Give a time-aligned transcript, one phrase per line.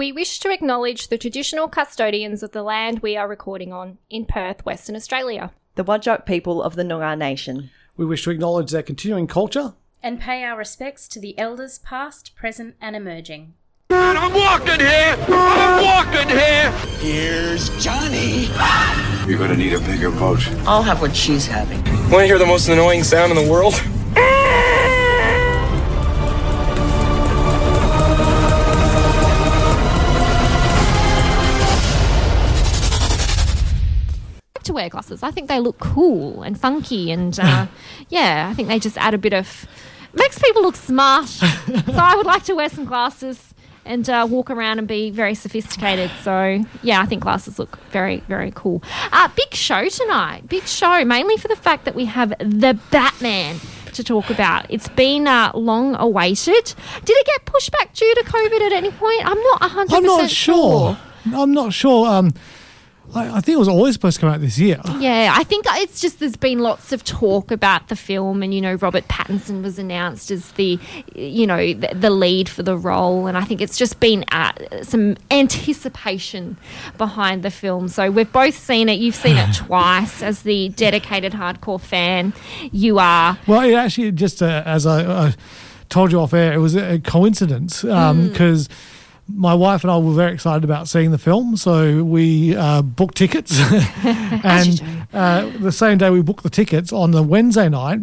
[0.00, 4.24] We wish to acknowledge the traditional custodians of the land we are recording on in
[4.24, 5.52] Perth, Western Australia.
[5.74, 7.68] The Wadjuk people of the Noongar Nation.
[7.98, 9.74] We wish to acknowledge their continuing culture.
[10.02, 13.52] And pay our respects to the elders past, present, and emerging.
[13.90, 15.18] And I'm walking here!
[15.28, 16.70] I'm walking here!
[17.00, 18.46] Here's Johnny!
[19.28, 20.48] You're gonna need a bigger boat.
[20.66, 21.84] I'll have what she's having.
[22.10, 23.74] Want to hear the most annoying sound in the world?
[34.70, 35.22] To wear glasses.
[35.22, 37.66] I think they look cool and funky, and uh,
[38.08, 39.66] yeah, I think they just add a bit of
[40.14, 41.28] makes people look smart.
[41.28, 45.34] so I would like to wear some glasses and uh, walk around and be very
[45.34, 46.10] sophisticated.
[46.22, 48.82] So yeah, I think glasses look very very cool.
[49.12, 50.48] Uh, big show tonight.
[50.48, 53.58] Big show, mainly for the fact that we have the Batman
[53.94, 54.66] to talk about.
[54.70, 56.74] It's been uh, long awaited.
[57.04, 59.26] Did it get pushed back due to COVID at any point?
[59.26, 60.96] I'm not 100% I'm not sure.
[60.96, 60.98] sure.
[61.34, 62.06] I'm not sure.
[62.06, 62.32] Um,
[63.14, 64.80] I, I think it was always supposed to come out this year.
[64.98, 68.60] Yeah, I think it's just there's been lots of talk about the film, and you
[68.60, 70.78] know, Robert Pattinson was announced as the,
[71.14, 74.52] you know, the, the lead for the role, and I think it's just been uh,
[74.82, 76.56] some anticipation
[76.98, 77.88] behind the film.
[77.88, 78.98] So we've both seen it.
[78.98, 82.32] You've seen it twice as the dedicated hardcore fan
[82.72, 83.38] you are.
[83.46, 85.34] Well, it actually just uh, as I, I
[85.88, 88.68] told you off air, it was a coincidence because.
[88.68, 88.74] Um,
[89.34, 93.16] my wife and I were very excited about seeing the film, so we uh, booked
[93.16, 93.58] tickets.
[94.04, 98.00] and uh, the same day we booked the tickets on the Wednesday night,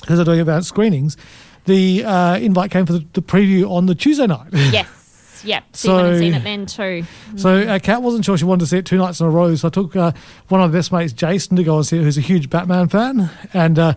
[0.00, 1.16] because they're doing about screenings,
[1.64, 4.48] the uh, invite came for the, the, preview on the Tuesday night.
[4.52, 4.88] Yes.
[5.44, 5.64] Yep.
[5.72, 7.04] So, so have seen it then too.
[7.34, 9.52] So uh, Kat wasn't sure she wanted to see it two nights in a row,
[9.56, 10.12] so I took uh,
[10.46, 12.88] one of my best mates, Jason, to go and see it, who's a huge Batman
[12.88, 13.94] fan, and uh,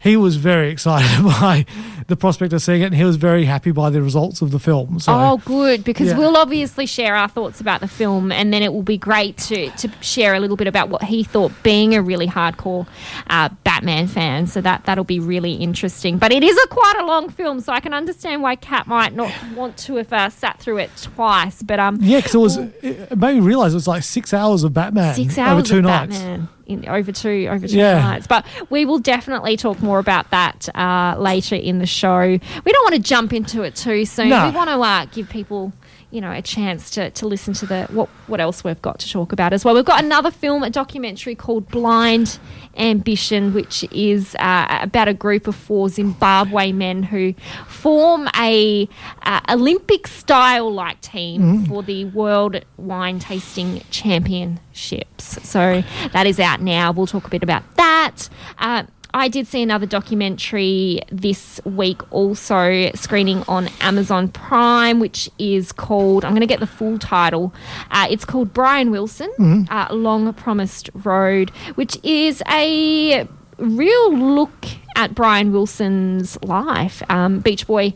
[0.00, 1.66] he was very excited by
[2.06, 4.58] the prospect of seeing it, and he was very happy by the results of the
[4.58, 5.00] film.
[5.00, 6.18] So, oh, good, because yeah.
[6.18, 9.70] we'll obviously share our thoughts about the film, and then it will be great to
[9.70, 12.86] to share a little bit about what he thought, being a really hardcore
[13.28, 14.46] uh, Batman fan.
[14.46, 16.18] So that that'll be really interesting.
[16.18, 19.14] But it is a quite a long film, so I can understand why Kat might
[19.14, 21.62] not want to have uh, sat through it twice.
[21.62, 24.64] But um, yeah, because it was it made me realize it was like six hours
[24.64, 26.18] of Batman six hours over two of nights.
[26.18, 28.00] Batman in, over two over two yeah.
[28.00, 28.26] nights.
[28.26, 32.20] But we will definitely talk more about that uh, later in the show.
[32.20, 32.38] We
[32.72, 34.28] don't want to jump into it too soon.
[34.28, 34.48] No.
[34.48, 35.72] We want to uh, give people
[36.10, 39.10] you know a chance to, to listen to the what what else we've got to
[39.10, 39.74] talk about as well.
[39.74, 42.38] We've got another film, a documentary called Blind
[42.76, 47.34] Ambition, which is uh, about a group of four Zimbabwe men who
[47.66, 48.88] form a
[49.22, 51.68] uh, Olympic style like team mm.
[51.68, 55.46] for the World Wine Tasting Championships.
[55.48, 55.82] So
[56.12, 56.92] that is out now.
[56.92, 58.28] We'll talk a bit about that.
[58.58, 65.72] Uh, I did see another documentary this week, also screening on Amazon Prime, which is
[65.72, 67.54] called, I'm going to get the full title.
[67.90, 69.72] Uh, it's called Brian Wilson, mm-hmm.
[69.72, 73.26] uh, Long Promised Road, which is a
[73.58, 77.02] real look at Brian Wilson's life.
[77.08, 77.94] Um, Beach Boy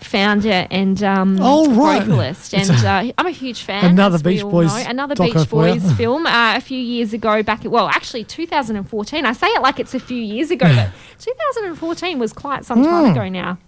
[0.00, 2.02] founder and um, oh, right.
[2.02, 3.84] vocalist, and uh, I'm a huge fan.
[3.84, 4.90] Another Beach Boys, know.
[4.90, 7.42] another Beach Boys film uh, a few years ago.
[7.42, 9.24] Back at well, actually 2014.
[9.24, 13.04] I say it like it's a few years ago, but 2014 was quite some time
[13.06, 13.12] Mm.
[13.12, 13.58] ago now.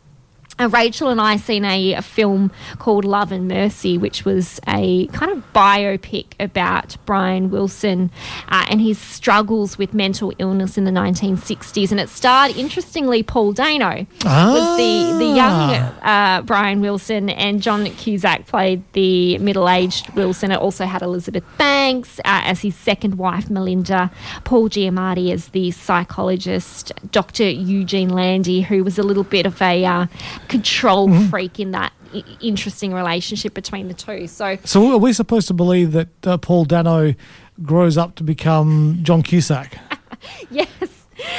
[0.69, 5.33] Rachel and I seen a, a, film called Love and Mercy, which was a kind
[5.33, 8.11] of biopic about Brian Wilson
[8.49, 11.91] uh, and his struggles with mental illness in the 1960s.
[11.91, 14.53] And it starred, interestingly, Paul Dano ah.
[14.53, 15.71] was the the young
[16.03, 20.50] uh, Brian Wilson, and John Cusack played the middle-aged Wilson.
[20.50, 24.11] It also had Elizabeth Banks uh, as his second wife, Melinda.
[24.44, 27.49] Paul Giamatti as the psychologist, Dr.
[27.49, 30.06] Eugene Landy, who was a little bit of a uh,
[30.52, 31.28] control Mm-hmm.
[31.30, 34.26] freak in that I- interesting relationship between the two.
[34.28, 37.14] So, So are we supposed to believe that uh, Paul Dano
[37.62, 39.76] grows up to become John Cusack?
[40.50, 40.68] yes.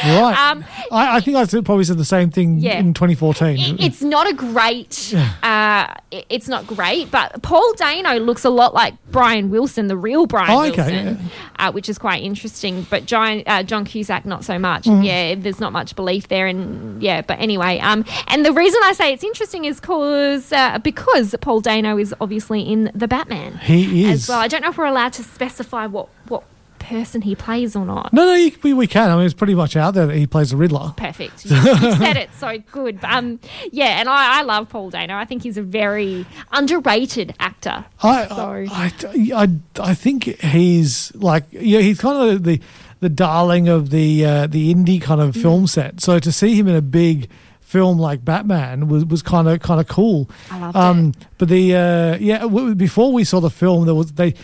[0.04, 0.52] Right.
[0.52, 2.80] Um, I, I think I probably said the same thing Yeah.
[2.80, 3.58] in 2014.
[3.58, 5.14] I- It's not a great.
[5.42, 5.94] Uh,
[6.30, 10.52] it's not great, but Paul Dano looks a lot like Brian Wilson, the real Brian
[10.52, 11.30] Oh, okay, Wilson,
[11.60, 12.86] uh, which is quite interesting.
[12.90, 14.84] But John, uh, John Cusack, not so much.
[14.86, 15.04] Mm.
[15.06, 17.22] Yeah, there's not much belief there, and yeah.
[17.22, 21.62] But anyway, um, and the reason I say it's interesting is cause uh, because Paul
[21.62, 24.24] Dano is obviously in the Batman he is.
[24.24, 24.40] as well.
[24.40, 26.44] I don't know if we're allowed to specify what what
[26.84, 28.14] person he plays or not.
[28.14, 29.10] No, no, you, we, we can.
[29.10, 30.94] I mean, it's pretty much out there that he plays the Riddler.
[30.98, 31.46] Perfect.
[31.46, 31.64] You you
[31.96, 33.00] said it so good.
[33.04, 33.40] Um,
[33.72, 35.16] yeah, and I, I love Paul Dano.
[35.16, 37.86] I think he's a very underrated actor.
[38.02, 38.94] I, So- I,
[39.34, 39.48] I,
[39.82, 42.60] I think he's like, yeah, he's kind of the
[43.00, 46.00] the darling of the uh, the indie kind of film set.
[46.02, 47.30] So to see him in a big
[47.74, 50.30] film like Batman was was kind of kind of cool.
[50.52, 51.28] I loved um, it.
[51.40, 54.36] But the uh, yeah, w- before we saw the film, there was they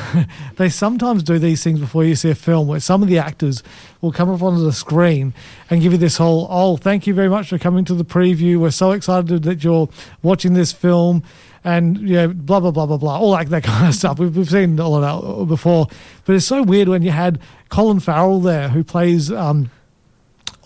[0.56, 3.62] they sometimes do these things before you see a film where some of the actors
[4.02, 5.32] will come up onto the screen
[5.70, 8.58] and give you this whole oh thank you very much for coming to the preview.
[8.58, 9.88] We're so excited that you're
[10.22, 11.22] watching this film.
[11.66, 14.18] And you know, blah blah blah blah blah, all like that kind of stuff.
[14.18, 15.86] We've, we've seen all of that before,
[16.26, 17.40] but it's so weird when you had
[17.70, 19.70] Colin Farrell there, who plays um,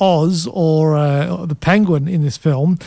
[0.01, 2.79] Oz or uh, the Penguin in this film.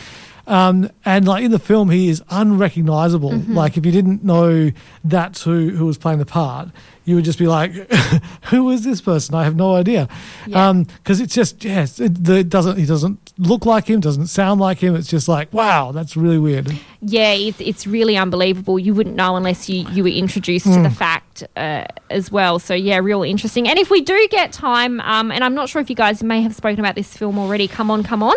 [0.46, 3.30] Um, and like in the film, he is unrecognizable.
[3.30, 3.54] Mm-hmm.
[3.54, 4.72] Like if you didn't know
[5.04, 6.68] that's who who was playing the part,
[7.04, 7.72] you would just be like,
[8.50, 9.34] "Who is this person?
[9.34, 10.08] I have no idea."
[10.46, 10.72] Yeah.
[10.72, 12.76] Because it's just yes, it, the- it doesn't.
[12.78, 14.00] He doesn't look like him.
[14.00, 14.94] Doesn't sound like him.
[14.94, 16.70] It's just like, wow, that's really weird.
[17.00, 18.78] Yeah, it's, it's really unbelievable.
[18.78, 20.94] You wouldn't know unless you, you were introduced to the Mm.
[20.96, 22.58] fact uh, as well.
[22.60, 23.66] So, yeah, real interesting.
[23.68, 26.42] And if we do get time, um, and I'm not sure if you guys may
[26.42, 28.36] have spoken about this film already, Come On, Come On,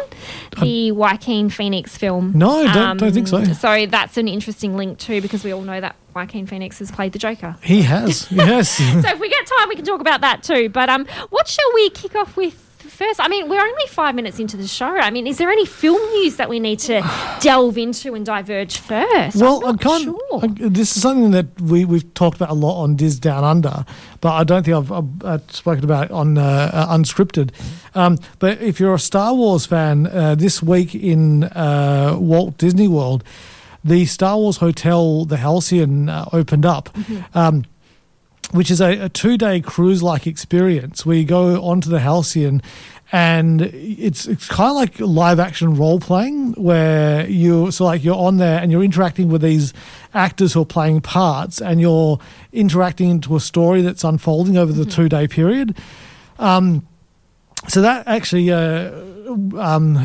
[0.60, 2.30] the Joaquin Phoenix film.
[2.32, 3.44] Um, No, don't- don't think so.
[3.54, 7.12] So, that's an interesting link too, because we all know that Joaquin Phoenix has played
[7.12, 7.58] the Joker.
[7.62, 8.70] He has, yes.
[8.78, 10.70] so if we get time, we can talk about that too.
[10.70, 13.20] But um, what shall we kick off with first?
[13.20, 14.86] I mean, we're only five minutes into the show.
[14.88, 17.02] I mean, is there any film news that we need to
[17.42, 19.36] delve into and diverge first?
[19.36, 20.40] Well, I'm I'm sure.
[20.42, 23.84] I- this is something that we we've talked about a lot on Diz Down Under,
[24.22, 27.50] but I don't think I've, I've uh, spoken about it on uh, uh, unscripted.
[27.94, 32.88] Um, but if you're a Star Wars fan, uh, this week in uh, Walt Disney
[32.88, 33.26] World,
[33.86, 36.90] the Star Wars Hotel, the Halcyon, uh, opened up.
[37.34, 37.64] Um,
[38.52, 42.62] which is a, a two day cruise like experience where you go onto the Halcyon
[43.12, 48.16] and it's it's kind of like live action role playing where you so like you're
[48.16, 49.74] on there and you're interacting with these
[50.14, 52.20] actors who are playing parts and you're
[52.54, 55.78] interacting into a story that's unfolding over the two day period.
[56.40, 56.86] Um,
[57.68, 58.92] so that actually, uh,
[59.60, 59.96] um,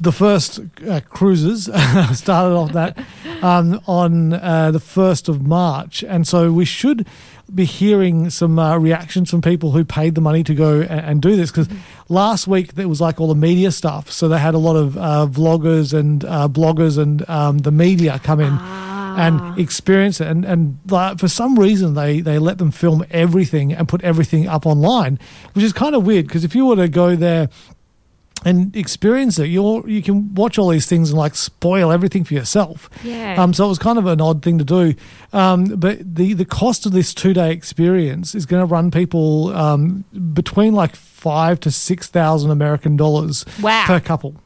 [0.00, 1.64] the first uh, cruises
[2.12, 2.98] started off that
[3.42, 7.06] um, on uh, the first of March, and so we should
[7.52, 11.22] be hearing some uh, reactions from people who paid the money to go and, and
[11.22, 11.50] do this.
[11.50, 11.68] Because
[12.08, 14.96] last week there was like all the media stuff, so they had a lot of
[14.96, 18.56] uh, vloggers and uh, bloggers and um, the media come in
[19.20, 20.26] and experience it.
[20.28, 24.48] And and like, for some reason, they they let them film everything and put everything
[24.48, 25.18] up online,
[25.54, 27.48] which is kind of weird because if you were to go there
[28.42, 32.32] and experience it, you're you can watch all these things and like spoil everything for
[32.32, 32.88] yourself.
[33.04, 33.34] Yeah.
[33.42, 33.52] Um.
[33.52, 34.94] So it was kind of an odd thing to do.
[35.34, 35.64] Um.
[35.64, 40.04] But the the cost of this two day experience is going to run people um
[40.32, 43.84] between like five to six thousand American dollars Wow.
[43.86, 44.36] per couple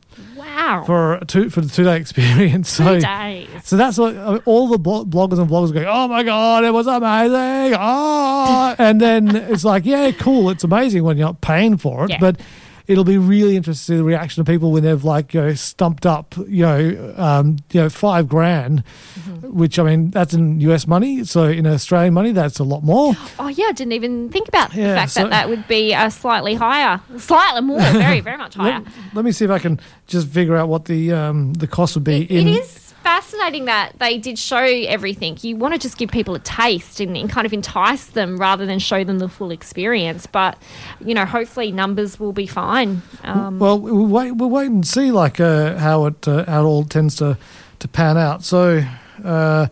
[0.55, 0.85] wow.
[0.87, 2.77] for two for the two day experience.
[2.77, 3.49] Two so days.
[3.65, 5.85] so that's what uh, all the blo- bloggers and vloggers go.
[5.87, 7.77] Oh my god, it was amazing!
[7.79, 12.11] Oh, and then it's like, yeah, cool, it's amazing when you're not paying for it,
[12.11, 12.19] Yeah.
[12.21, 12.41] but
[12.87, 15.55] it'll be really interesting to see the reaction of people when they've like you know
[15.55, 18.83] stumped up, you know, um, you know, five grand,
[19.19, 19.57] Mm-hmm.
[19.59, 23.15] which I mean that's in US money, so in Australian money that's a lot more.
[23.39, 26.11] Oh yeah, I didn't even think about the fact so- that that would be uh,
[26.11, 28.81] slightly higher, slightly more, very, very much higher.
[28.81, 31.95] Let, let me see if I can just figure out what the um, the cost
[31.95, 32.49] would be It- in.
[32.49, 35.39] it is fascinating that they did show everything.
[35.43, 38.67] You want to just give people a taste and, and kind of entice them rather
[38.67, 40.27] than show them the full experience.
[40.27, 40.59] But
[41.05, 43.03] you know, hopefully numbers will be fine.
[43.23, 44.33] Um, Well, we'll wait.
[44.33, 47.39] We'll wait and see, like uh, how it uh, how it all tends to
[47.79, 48.43] to pan out.
[48.43, 48.83] So,
[49.23, 49.67] uh,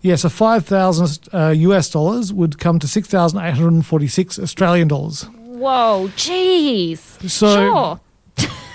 [0.00, 3.86] yeah, so five thousand uh, US dollars would come to six thousand eight hundred and
[3.86, 5.22] forty six Australian dollars.
[5.34, 6.98] whoa, jeez.
[7.28, 8.00] So- sure.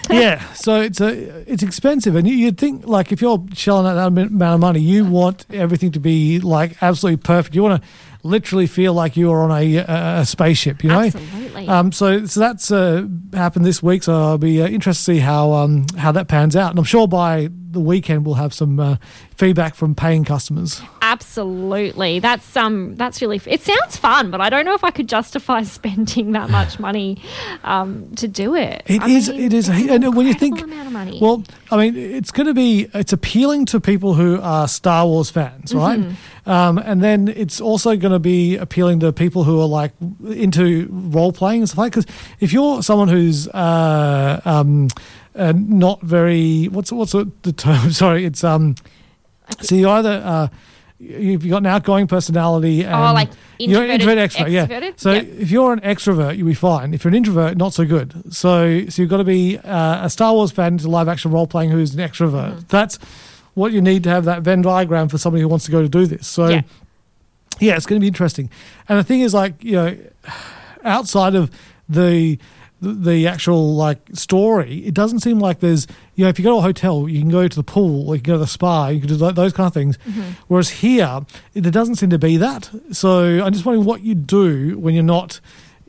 [0.10, 1.10] yeah, so it's a
[1.52, 4.82] it's expensive, and you, you'd think like if you're shelling out that amount of money,
[4.82, 7.56] you want everything to be like absolutely perfect.
[7.56, 7.90] You want to
[8.24, 10.84] literally feel like you are on a, a, a spaceship.
[10.84, 11.68] You know, Absolutely.
[11.68, 14.04] Um, so, so that's uh, happened this week.
[14.04, 16.86] So I'll be uh, interested to see how um, how that pans out, and I'm
[16.86, 18.96] sure by the weekend we'll have some uh,
[19.36, 20.82] feedback from paying customers.
[21.02, 22.20] Absolutely.
[22.20, 25.64] That's um that's really it sounds fun, but I don't know if I could justify
[25.80, 27.22] spending that much money
[27.64, 28.84] um, to do it.
[28.86, 29.30] It I is.
[29.30, 29.70] mean, it is.
[29.70, 31.20] And when you think, amount of money.
[31.22, 32.88] well, I mean, it's going to be.
[32.94, 36.00] It's appealing to people who are Star Wars fans, right?
[36.00, 36.50] Mm-hmm.
[36.50, 39.92] Um, and then it's also going to be appealing to people who are like
[40.26, 41.94] into role playing and stuff like.
[41.94, 42.06] Because
[42.40, 44.90] if you're someone who's uh, um,
[45.36, 47.92] uh, not very, what's what's the term?
[48.04, 48.76] Sorry, it's um.
[49.62, 50.48] So you either uh,
[51.00, 54.92] you've got an outgoing personality and Oh, like you're an introvert extrovert, yeah.
[54.96, 55.28] So Yep.
[55.40, 56.94] if you're an extrovert, you'll be fine.
[56.94, 58.34] If you're an introvert, not so good.
[58.34, 61.46] So so you've got to be uh, a Star Wars fan to live action role
[61.46, 62.52] playing who's an extrovert.
[62.52, 62.60] Mm-hmm.
[62.70, 62.98] That's
[63.54, 65.90] what you need to have that Venn diagram for somebody who wants to go to
[65.90, 66.26] do this.
[66.26, 66.62] So Yeah.
[67.60, 68.50] yeah, it's going to be interesting.
[68.88, 69.98] And the thing is, like you know,
[70.84, 71.52] outside of
[71.90, 72.40] the
[72.84, 76.58] the, actual like story, it doesn't seem like there's you know if you go to
[76.58, 78.90] a hotel, you can go to the pool, or you can go to the spa,
[78.90, 79.98] you can do those kind of things.
[79.98, 80.32] Mm-hmm.
[80.48, 81.22] Whereas here,
[81.54, 82.70] it, there doesn't seem to be that.
[82.92, 85.40] So I'm just wondering what you do when you're not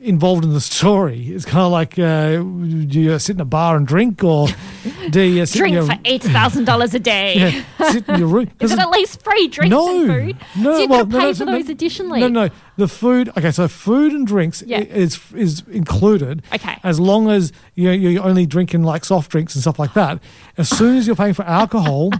[0.05, 1.27] involved in the story.
[1.27, 4.47] It's kind of like uh, do you sit in a bar and drink, or
[5.09, 7.35] do you sit Drink in your, for eight thousand dollars a day.
[7.79, 8.49] yeah, sit in your room?
[8.59, 10.37] Is it at least free drinks no, and food?
[10.57, 12.19] No, so you well, pay no, for no, those additionally.
[12.21, 13.29] No, no, the food.
[13.29, 14.79] Okay, so food and drinks Yeah.
[14.79, 16.43] is is included.
[16.53, 16.77] Okay.
[16.83, 20.21] as long as you you're only drinking like soft drinks and stuff like that.
[20.57, 22.11] As soon as you're paying for alcohol,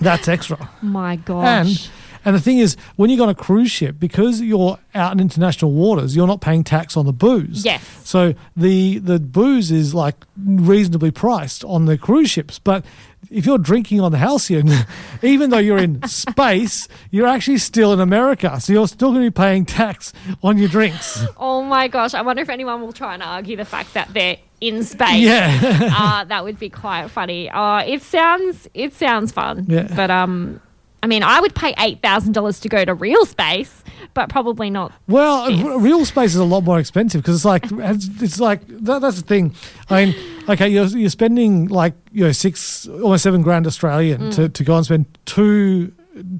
[0.00, 0.70] that's extra.
[0.82, 1.46] My gosh.
[1.46, 1.90] and
[2.32, 5.72] the thing is, when you go on a cruise ship, because you're out in international
[5.72, 7.64] waters, you're not paying tax on the booze.
[7.64, 7.82] Yes.
[8.04, 12.84] So the the booze is like reasonably priced on the cruise ships, but
[13.30, 14.70] if you're drinking on the Halcyon,
[15.22, 18.60] even though you're in space, you're actually still in America.
[18.60, 20.12] So you're still going to be paying tax
[20.42, 21.24] on your drinks.
[21.36, 22.14] Oh my gosh.
[22.14, 25.20] I wonder if anyone will try and argue the fact that they're in space.
[25.22, 25.90] Yeah.
[25.96, 27.50] uh, that would be quite funny.
[27.50, 29.66] Uh, it sounds it sounds fun.
[29.68, 29.88] Yeah.
[29.94, 30.60] But um
[31.04, 33.84] I mean, I would pay eight thousand dollars to go to real space,
[34.14, 34.90] but probably not.
[35.06, 38.66] Well, r- real space is a lot more expensive because it's like it's, it's like
[38.66, 39.54] that, that's the thing.
[39.90, 40.16] I mean,
[40.48, 44.54] okay, you're you're spending like you know six almost seven grand Australian to, mm.
[44.54, 45.92] to go and spend two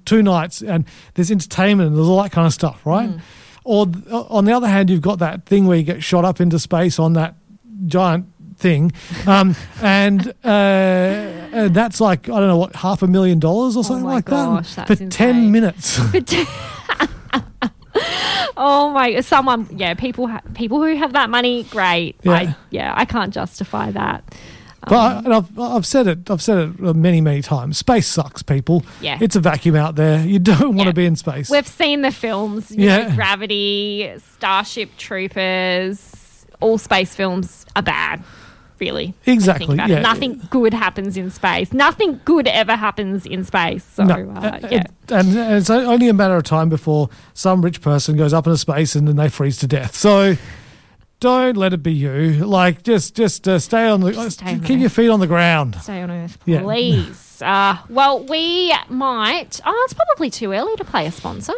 [0.06, 3.10] two nights and there's entertainment and there's all that kind of stuff, right?
[3.10, 3.20] Mm.
[3.64, 3.86] Or
[4.30, 6.98] on the other hand, you've got that thing where you get shot up into space
[6.98, 7.34] on that
[7.86, 8.92] giant thing,
[9.26, 13.84] um, and uh, and that's like I don't know what half a million dollars or
[13.84, 15.52] something Oh my like gosh, that for ten insane.
[15.52, 16.00] minutes.
[18.56, 19.20] Oh my!
[19.20, 22.16] Someone, yeah, people, ha- people who have that money, great.
[22.22, 22.32] Yeah.
[22.32, 24.22] I, yeah, I can't justify that.
[24.86, 26.30] But I, and I've, I've said it.
[26.30, 27.78] I've said it many, many times.
[27.78, 28.84] Space sucks, people.
[29.00, 29.18] Yeah.
[29.20, 30.24] it's a vacuum out there.
[30.24, 30.84] You don't want Yeah.
[30.84, 31.50] to be in space.
[31.50, 33.08] We've seen the films, you Yeah.
[33.08, 38.22] know, Gravity, Starship Troopers, all space films are bad,
[38.84, 39.14] really.
[39.26, 39.76] Exactly.
[39.76, 40.00] Yeah.
[40.00, 41.72] Nothing good happens in space.
[41.72, 43.84] Nothing good ever happens in space.
[43.96, 44.14] So, No.
[44.36, 44.84] uh, Uh, yeah.
[45.18, 48.58] and, and it's only a matter of time before some rich person goes up into
[48.58, 49.94] space and then they freeze to death.
[49.96, 50.36] So
[51.20, 52.44] don't let it be you.
[52.44, 54.12] Like just, just uh, stay on the.
[54.12, 55.76] Just uh, keep your feet on the ground.
[55.80, 56.60] Stay on Earth, Yeah.
[56.62, 57.40] please.
[57.42, 59.60] uh, well, we might.
[59.64, 61.54] Oh, it's probably too early to play a sponsor.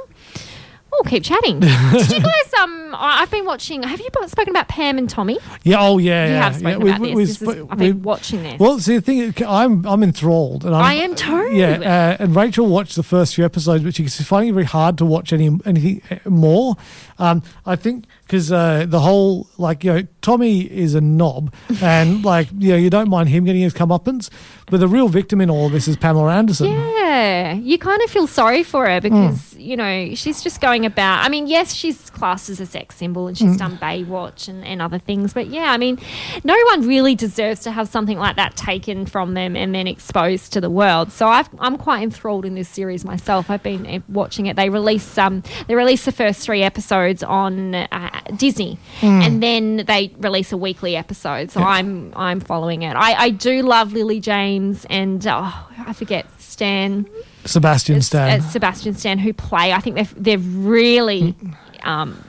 [0.96, 1.60] We'll keep chatting.
[1.60, 2.54] Did you guys?
[2.58, 3.82] Um, I- I've been watching.
[3.82, 5.38] Have you spoken about Pam and Tommy?
[5.62, 5.76] Yeah.
[5.80, 6.26] Oh yeah.
[6.26, 6.42] You yeah.
[6.42, 6.98] have spoken yeah.
[6.98, 7.38] we- about this.
[7.38, 8.58] This is- I've been watching this.
[8.58, 11.50] Well, see, the thing, is, I'm I'm enthralled, and I'm, I am too.
[11.52, 14.96] Yeah, uh, and Rachel watched the first few episodes, but she's finding it very hard
[14.98, 16.76] to watch any anything more.
[17.18, 21.52] Um, I think because uh, the whole like you know Tommy is a knob,
[21.82, 24.28] and like you know you don't mind him getting his comeuppance,
[24.66, 26.66] but the real victim in all of this is Pamela Anderson.
[26.66, 29.60] Yeah, you kind of feel sorry for her because Hmm.
[29.60, 31.24] you know she's just going about.
[31.24, 33.56] I mean, yes, she's classed as a sex symbol and she's Hmm.
[33.58, 35.98] done Baywatch and, and other things, but yeah, I mean,
[36.44, 40.52] no one really deserves to have something like that taken from them and then exposed
[40.54, 41.12] to the world.
[41.12, 43.50] So I've, I'm quite enthralled in this series myself.
[43.50, 44.56] I've been uh, watching it.
[44.56, 50.12] They release um they release the first three episodes on uh, Disney, and then they
[50.18, 51.50] release a weekly episode.
[51.50, 52.94] So I'm I'm following it.
[52.96, 57.06] I, I do love Lily James and oh, I forget Stan.
[57.44, 58.38] Sebastian It's- Stan.
[58.40, 59.72] it's Sebastian Stan who play.
[59.72, 61.34] I think they're they're really
[61.82, 62.22] um,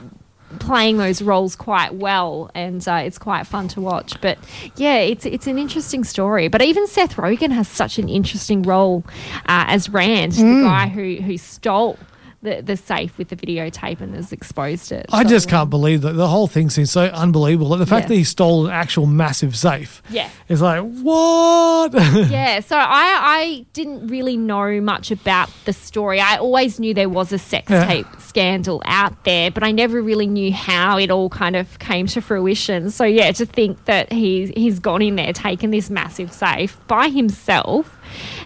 [0.60, 4.20] playing those roles quite well, and uh, it's quite fun to watch.
[4.20, 4.38] But
[4.76, 6.48] yeah, it's it's an interesting story.
[6.48, 9.04] But even Seth Rogen has such an interesting role
[9.46, 10.62] uh, as Rand, Mm.
[10.62, 11.98] the guy who who stole.
[12.40, 15.06] The, the safe with the videotape and has exposed it.
[15.12, 17.66] I So, just can't believe that the whole thing seems so unbelievable.
[17.70, 18.08] Like the fact Yeah.
[18.10, 20.02] that he stole an actual massive safe.
[20.08, 20.30] Yeah.
[20.48, 21.92] It's like, what?
[22.30, 22.82] yeah, so I,
[23.20, 26.20] I didn't really know much about the story.
[26.20, 27.84] I always knew there was a sex Yeah.
[27.86, 32.06] tape scandal out there, but I never really knew how it all kind of came
[32.08, 32.92] to fruition.
[32.92, 37.08] So yeah, to think that he's he's gone in there, taken this massive safe by
[37.08, 37.97] himself,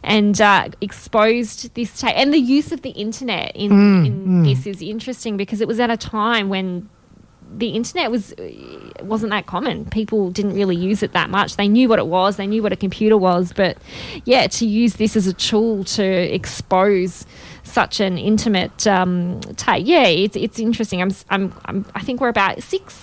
[0.02, 3.72] and uh, exposed this tape, and the use of the internet in,
[4.06, 6.88] in this is interesting because it was at a time when
[7.54, 8.34] the internet was
[9.02, 9.84] wasn't that common.
[9.86, 11.56] People didn't really use it that much.
[11.56, 12.36] They knew what it was.
[12.36, 13.76] They knew what a computer was, but
[14.24, 17.26] yeah, to use this as a tool to expose
[17.62, 21.02] such an intimate um, tape, yeah, it's it's interesting.
[21.02, 22.94] I'm, I'm, I'm I think we're about six,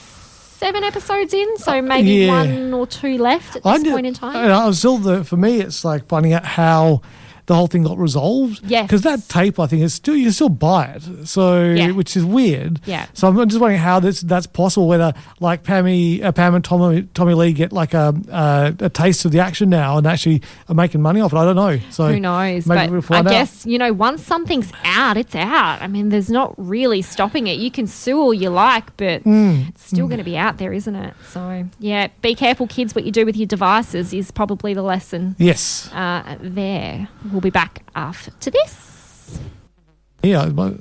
[0.60, 2.32] seven episodes in, so maybe yeah.
[2.44, 4.36] one or two left at I this knew- point in time.
[4.36, 5.62] I was still the for me.
[5.62, 7.02] It's like finding out how
[7.50, 8.62] the whole thing got resolved.
[8.66, 8.84] Yes.
[8.86, 11.28] because that tape I think is still you still buy it.
[11.28, 11.92] So Yeah.
[11.92, 12.80] which is weird.
[12.86, 13.08] Yeah.
[13.14, 14.88] So I'm just wondering how this that's possible.
[14.88, 19.26] Whether like Pammy, uh, Pam and Tommy, Tommy Lee get like a uh, a taste
[19.26, 21.38] of the action now and actually are making money off it.
[21.38, 21.80] I don't know.
[21.90, 22.68] So Who knows?
[22.68, 23.26] maybe we'll but I out.
[23.30, 25.82] guess, you know, once something's out, it's out.
[25.82, 27.58] I mean, there's not really stopping it.
[27.58, 29.64] You can sue all you like, but Hmm.
[29.70, 31.14] it's still going to be out there, isn't it?
[31.32, 35.36] So, yeah, be careful, kids, what you do with your devices is probably the lesson
[35.40, 35.90] Yes.
[35.94, 37.08] uh, there.
[37.32, 39.40] We'll be back after this.
[40.24, 40.48] Yeah.
[40.50, 40.76] but-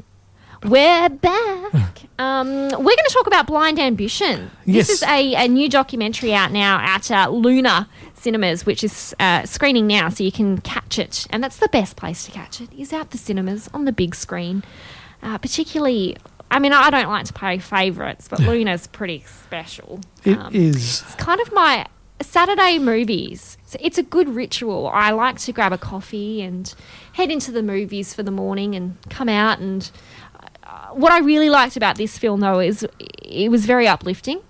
[0.65, 1.73] We're back.
[2.21, 4.51] Um, we're going to talk about Blind Ambition.
[4.65, 4.89] Yes.
[4.89, 9.45] This is a, a new documentary out now at uh, Luna Cinemas, which is uh,
[9.47, 11.29] screening now, so you can catch it.
[11.31, 14.17] And that's the best place to catch it, is out the cinemas on the big
[14.17, 14.65] screen.
[15.23, 16.17] Uh, particularly,
[16.51, 20.01] I mean, I don't like to play favourites, but Luna's pretty special.
[20.25, 20.75] It Um, is.
[21.03, 21.87] it's kind of my
[22.21, 23.58] Saturday movies.
[23.69, 24.89] So it's a good ritual.
[24.95, 26.75] I like to grab a coffee and
[27.13, 29.59] head into the movies for the morning and come out.
[29.59, 29.91] And
[30.65, 32.87] uh, what I really liked about this film, though, is
[33.23, 34.41] it was very uplifting.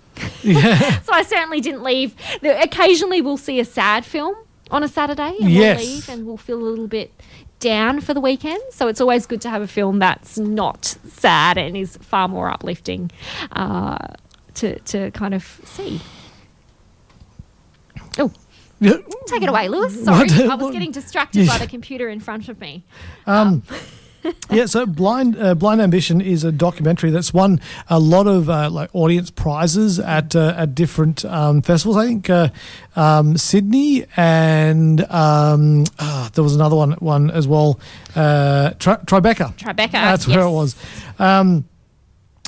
[0.41, 1.01] Yeah.
[1.03, 2.15] So I certainly didn't leave.
[2.39, 4.35] The, occasionally, we'll see a sad film
[4.71, 5.79] on a Saturday, and Yes.
[5.81, 7.11] we'll leave and we'll feel a little bit
[7.59, 8.61] down for the weekend.
[8.71, 12.49] So it's always good to have a film that's not sad and is far more
[12.49, 13.11] uplifting
[13.51, 13.97] uh,
[14.53, 15.99] to to kind of see.
[18.17, 18.31] Oh.
[18.81, 20.03] Take it away, Lewis.
[20.03, 20.29] Sorry?
[20.31, 22.83] I was getting distracted by the computer in front of me.
[23.25, 23.63] Um,
[24.51, 28.69] yeah, so Blind uh, Blind Ambition is a documentary that's won a lot of uh,
[28.69, 31.97] like audience prizes at uh, at different um, festivals.
[31.97, 32.49] I think uh,
[32.95, 37.79] um, Sydney and um, ah, there was another one one as well.
[38.15, 39.55] Uh, Tri- Tribeca.
[39.57, 40.53] Tribeca, That's where it yes.
[40.53, 40.75] was.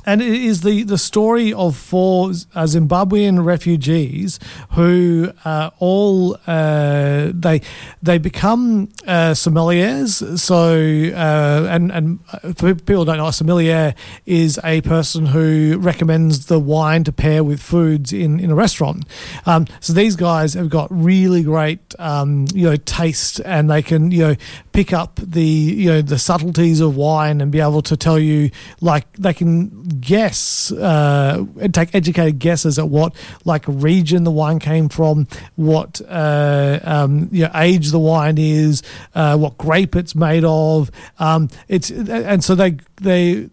[0.05, 4.39] And it is the, the story of four uh, Zimbabwean refugees
[4.71, 7.61] who uh, all uh, they
[8.01, 10.39] they become uh, sommeliers.
[10.39, 12.19] So uh, and and
[12.57, 13.93] for people who don't know, a sommelier
[14.25, 19.05] is a person who recommends the wine to pair with foods in, in a restaurant.
[19.45, 24.11] Um, so these guys have got really great um, you know taste, and they can
[24.11, 24.35] you know
[24.71, 28.49] pick up the you know the subtleties of wine and be able to tell you
[28.79, 33.13] like they can guess uh, and take educated guesses at what
[33.45, 38.83] like region the wine came from, what uh, um, you know, age the wine is,
[39.15, 40.91] uh, what grape it's made of.
[41.19, 43.49] Um, it's and so they they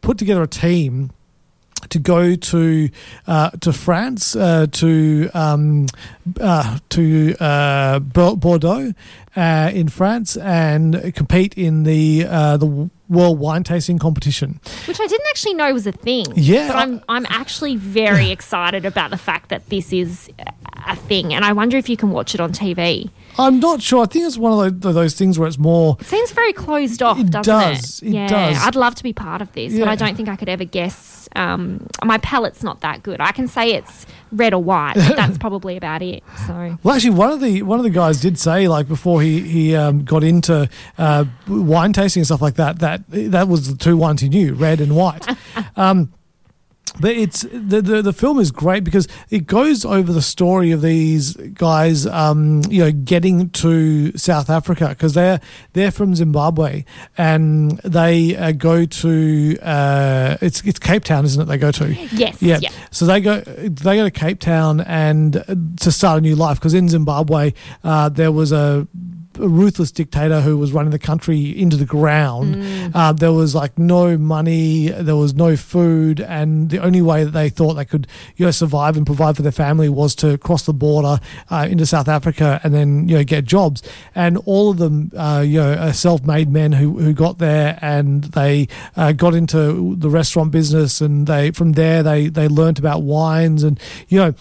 [0.00, 1.12] put together a team
[1.90, 2.88] to go to
[3.26, 5.86] uh, to France uh, to um,
[6.40, 8.92] uh, to uh, Bordeaux
[9.36, 14.60] uh, in France and compete in the uh, the World Wine Tasting Competition.
[14.86, 16.26] Which I didn't actually know was a thing.
[16.36, 20.30] Yeah, But I'm, I'm actually very excited about the fact that this is
[20.86, 21.34] a thing.
[21.34, 23.10] And I wonder if you can watch it on TV.
[23.36, 24.02] I'm not sure.
[24.04, 25.96] I think it's one of those, those things where it's more.
[26.00, 28.00] It seems very closed off, It doesn't does.
[28.00, 28.06] it?
[28.08, 28.64] It yeah, does.
[28.64, 31.09] I'd love to be part of this, but I don't think I could ever guess.
[31.36, 33.20] Um, my palate's not that good.
[33.20, 36.22] I can say it's red or white, but that's probably about it.
[36.46, 39.40] So Well, actually, one of the one of the guys did say, like before he
[39.40, 43.76] he um, got into uh, wine tasting and stuff like that, that that was the
[43.76, 45.26] two wines he knew, red and white.
[45.76, 46.12] um,
[46.98, 50.82] but it's the, the the film is great because it goes over the story of
[50.82, 55.40] these guys, um, you know, getting to South Africa because they're
[55.72, 56.84] they're from Zimbabwe
[57.16, 61.44] and they uh, go to uh, it's it's Cape Town, isn't it?
[61.44, 62.58] They go to yes, yeah.
[62.60, 62.70] yeah.
[62.90, 66.58] So they go they go to Cape Town and uh, to start a new life
[66.58, 67.52] because in Zimbabwe
[67.84, 68.86] uh, there was a,
[69.38, 72.56] a ruthless dictator who was running the country into the ground.
[72.56, 72.90] Mm.
[72.94, 77.30] Uh, there was like no money, there was no food, and the only way that
[77.30, 80.64] they thought they could you know survive and provide for their family was to cross
[80.66, 83.82] the border uh, into South Africa and then you know get jobs.
[84.14, 88.24] And all of them uh, you know are self-made men who who got there and
[88.24, 93.02] they uh, got into the restaurant business and they from there they they learnt about
[93.02, 94.34] wines and you know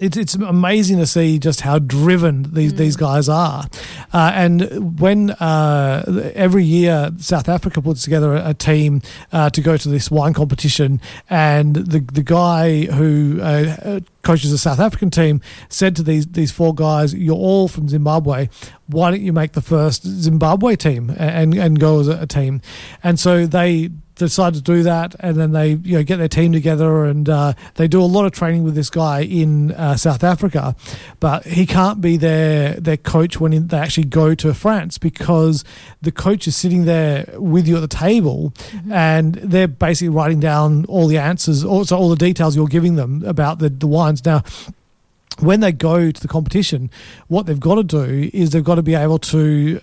[0.00, 3.64] it's it's amazing to see just how driven these these guys are,
[4.12, 9.60] uh, and when uh, every year South Africa puts together a, a team uh, to
[9.60, 14.80] go to this wine competition, and the the guy who uh, uh, coaches the South
[14.80, 18.48] African team said to these these four guys, "You're all from Zimbabwe.
[18.88, 22.60] Why don't you make the first Zimbabwe team and and go as a, a team?"
[23.02, 26.52] And so they decide to do that, and then they you know get their team
[26.52, 30.24] together, and uh, they do a lot of training with this guy in uh, South
[30.24, 30.74] Africa,
[31.20, 35.64] but he can't be their their coach when they actually go to France because
[36.02, 38.52] the coach is sitting there with you at the table,
[38.90, 43.22] and they're basically writing down all the answers, also all the details you're giving them
[43.24, 44.24] about the, the wines.
[44.24, 44.42] Now,
[45.40, 46.90] when they go to the competition,
[47.28, 49.80] what they've got to do is they've got to be able to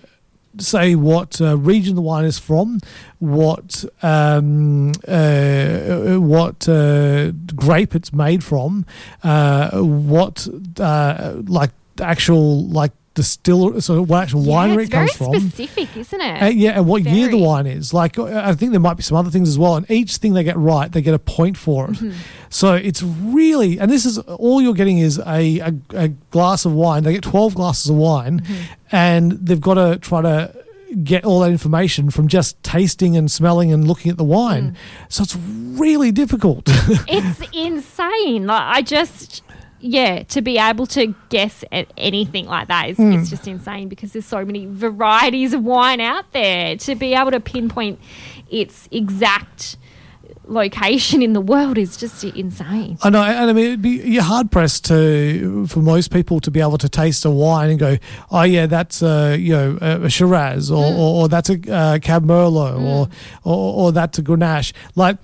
[0.58, 2.80] say what uh, region the wine is from,
[3.18, 8.86] what um, uh, what uh, grape it's made from,
[9.22, 10.46] uh, what
[10.78, 15.48] uh, like actual like distiller, so what actual yeah, winery it comes very from.
[15.50, 16.54] specific, isn't it?
[16.54, 17.94] Yeah, and what year the wine is.
[17.94, 19.76] Like, uh, I think there might be some other things as well.
[19.76, 21.92] And each thing they get right, they get a point for it.
[21.92, 22.18] Mm-hmm.
[22.50, 26.72] So it's really, and this is all you're getting is a, a, a glass of
[26.72, 27.02] wine.
[27.04, 28.62] They get 12 glasses of wine, Mm-hmm.
[28.92, 30.54] and they've got to try to
[31.02, 34.72] get all that information from just tasting and smelling and looking at the wine.
[34.72, 34.76] Mm.
[35.08, 36.62] So it's really difficult.
[36.68, 38.46] it's insane.
[38.46, 39.42] Like I just
[39.86, 43.12] yeah, to be able to guess at anything like that is Hmm.
[43.12, 46.74] it's just insane because there's so many varieties of wine out there.
[46.76, 47.98] To be able to pinpoint
[48.50, 49.76] its exact
[50.46, 52.98] location in the world is just insane.
[53.02, 56.50] I know, and I mean, it'd be, you're hard pressed to for most people to
[56.50, 57.96] be able to taste a wine and go,
[58.30, 62.24] "Oh yeah, that's a you know a, Shiraz, or, or, or that's a uh, Cab
[62.24, 63.08] Merlot, or,
[63.42, 65.16] or or that's a Grenache." Like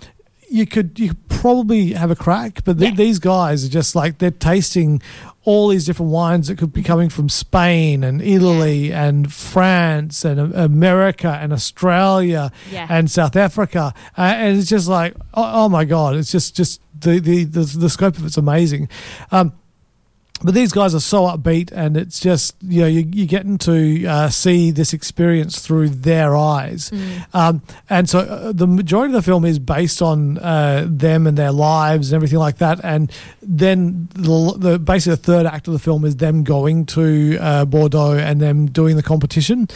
[0.50, 2.96] you could you could probably have a crack, but th- Yeah.
[2.96, 5.00] these guys are just like they're tasting
[5.44, 10.52] all these different wines that could be coming from Spain and Italy and France and
[10.54, 12.86] America and Australia Yeah.
[12.90, 16.80] and South Africa, uh, and it's just like, oh, oh my god, it's just just
[16.98, 18.88] the the the, the scope of it's amazing.
[19.32, 19.52] Um,
[20.42, 24.06] but these guys are so upbeat, and it's just you know you, you're getting to
[24.06, 26.90] uh, see this experience through their eyes,
[27.34, 31.36] um, and so uh, the majority of the film is based on uh, them and
[31.36, 32.80] their lives and everything like that.
[32.84, 33.10] And
[33.42, 37.64] then the, the basically the third act of the film is them going to uh,
[37.64, 39.68] Bordeaux and them doing the competition,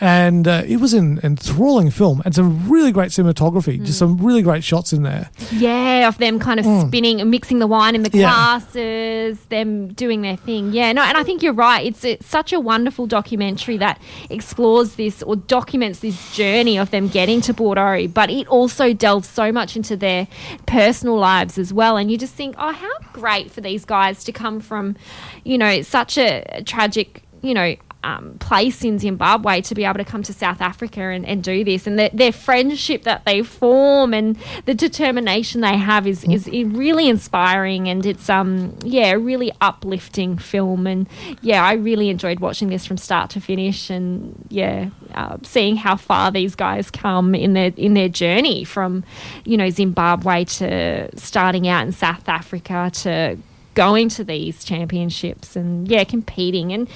[0.00, 4.42] and uh, it was an enthralling film and some really great cinematography, just some really
[4.42, 5.30] great shots in there.
[5.52, 8.16] Yeah, of them kind of spinning and mixing the wine in the Hmm.
[8.18, 8.30] Yeah.
[8.32, 10.72] glasses, them doing their thing.
[10.72, 11.86] Yeah, no, and I think you're right.
[11.86, 17.08] It's, it's such a wonderful documentary that explores this or documents this journey of them
[17.08, 20.26] getting to Bordeaux, but it also delves so much into their
[20.66, 21.96] personal lives as well.
[21.96, 24.96] And you just think, oh, how great for these guys to come from,
[25.44, 30.04] you know, such a tragic, you know, um, place in Zimbabwe to be able to
[30.04, 34.14] come to South Africa and, and do this, and their, their friendship that they form
[34.14, 40.38] and the determination they have is is really inspiring, and it's um yeah really uplifting
[40.38, 41.08] film, and
[41.42, 45.96] yeah I really enjoyed watching this from start to finish, and yeah uh, seeing how
[45.96, 49.04] far these guys come in their in their journey from
[49.44, 53.36] you know Zimbabwe to starting out in South Africa to
[53.74, 56.72] going to these championships and yeah competing.
[56.72, 56.88] And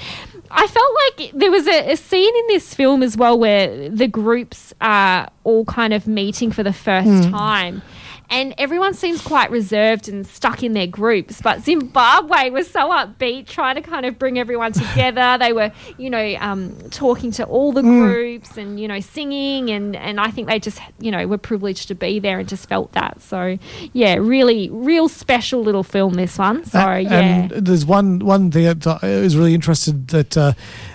[0.50, 4.06] i felt like there was a, a scene in this film as well where the
[4.06, 7.30] groups are all kind of meeting for the first hmm.
[7.30, 7.82] time
[8.30, 13.46] and everyone seems quite reserved and stuck in their groups but zimbabwe was so upbeat
[13.46, 15.38] trying to kind of bring everyone together.
[15.38, 19.96] They were you know um, talking to all the groups and you know singing and
[19.96, 22.92] and i think they just you know were privileged to be there and just felt
[22.92, 23.20] that.
[23.20, 23.58] So
[23.92, 26.64] yeah really real special little film this one.
[26.64, 27.20] So A- yeah.
[27.20, 30.52] And there's one one thing that I was really interested that uh,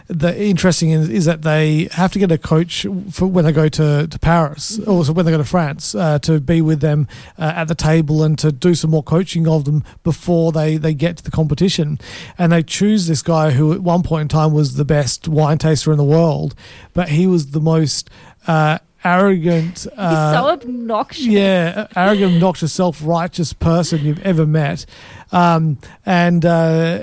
[0.10, 3.69] the interesting is, is that they have to get a coach for when they go
[3.69, 4.89] to, to Paris, Mm-hmm.
[4.89, 8.24] or when they go to France, uh, to be with them uh, at the table
[8.24, 12.00] and to do some more coaching of them before they, they get to the competition.
[12.38, 15.60] And they choose this guy who at one point in time was the best wine
[15.60, 16.56] taster in the world,
[16.93, 18.10] but he was the most
[18.48, 19.79] uh, arrogant.
[19.79, 24.85] he's Uh, so obnoxious yeah, arrogant, obnoxious, self-righteous person you've ever met.
[25.31, 26.99] Um, and uh,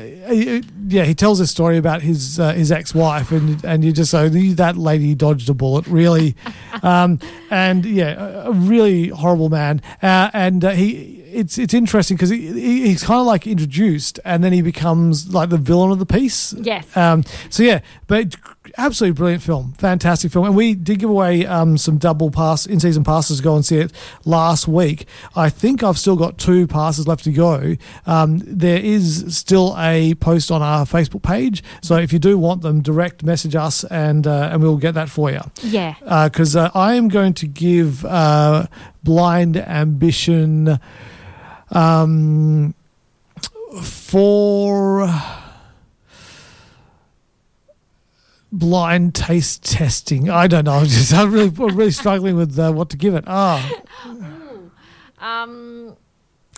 [0.89, 4.29] yeah, he tells a story about his uh, his ex-wife, and and you just so
[4.29, 6.35] that lady dodged a bullet, really.
[6.83, 7.19] Um,
[7.51, 9.81] and yeah, a, a really horrible man.
[10.03, 11.15] Uh, and uh, he.
[11.33, 15.35] It's it's interesting because he, he, he's kind of like introduced, and then he becomes
[15.35, 16.55] like the villain of the piece.
[16.55, 16.97] Yes.
[16.97, 18.37] Um, so yeah, but
[18.77, 22.81] absolutely brilliant film, fantastic film, and we did give away um, some double pass in
[22.81, 23.93] season passes to go and see it
[24.25, 25.07] last week.
[25.35, 27.77] I think I've still got two passes left to go.
[28.07, 32.63] Um, there is still a post on our Facebook page, so if you do want
[32.63, 35.41] them, direct message us and uh, and we'll get that for you.
[35.63, 38.67] yeah Because uh, I am going to give uh,
[39.03, 40.79] Blind Ambition
[41.71, 42.75] um,
[43.83, 45.09] four
[48.53, 50.31] blind taste testing.
[50.31, 50.73] I don't know.
[50.79, 53.25] I'm just I'm really I'm really struggling with uh, what to give it.
[53.27, 53.71] Ah,
[55.19, 55.97] um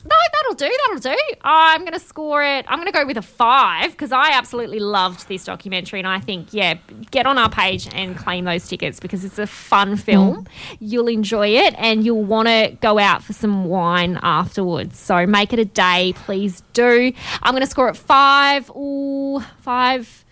[0.04, 0.70] No, that'll do.
[0.86, 1.20] That'll do.
[1.42, 2.64] I'm going to score it.
[2.68, 6.20] I'm going to go with a five because I absolutely loved this documentary, and I
[6.20, 6.74] think, yeah,
[7.10, 10.46] get on our page and claim those tickets because it's a fun film.
[10.78, 14.98] You'll enjoy it, and you'll want to go out for some wine afterwards.
[14.98, 17.12] So make it a day, please do.
[17.42, 18.70] I'm going to score it five.
[18.70, 20.24] Ooh, five.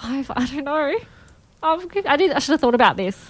[0.00, 0.30] Five.
[0.34, 0.94] I don't know.
[1.62, 2.32] Oh, I did.
[2.32, 3.28] I should have thought about this.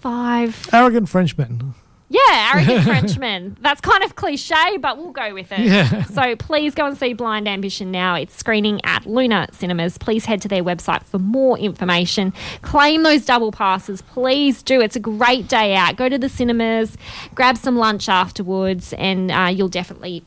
[0.00, 0.68] Five.
[0.72, 1.74] Arrogant Frenchmen.
[2.10, 3.56] Yeah, arrogant Frenchman.
[3.60, 5.60] That's kind of cliche, but we'll go with it.
[5.60, 6.04] Yeah.
[6.04, 8.14] So please go and see Blind Ambition now.
[8.14, 9.98] It's screening at Luna Cinemas.
[9.98, 12.32] Please head to their website for more information.
[12.62, 14.00] Claim those double passes.
[14.00, 14.80] Please do.
[14.80, 15.96] It's a great day out.
[15.96, 16.96] Go to the cinemas,
[17.34, 20.24] grab some lunch afterwards, and uh, you'll definitely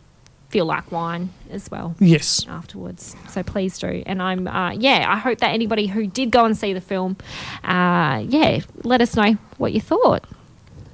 [0.51, 2.45] feel like wine as well Yes.
[2.49, 3.15] afterwards.
[3.29, 4.03] So please do.
[4.05, 7.15] And I'm, uh, yeah, I hope that anybody who did go and see the film,
[7.63, 10.25] uh, yeah, let us know what you thought.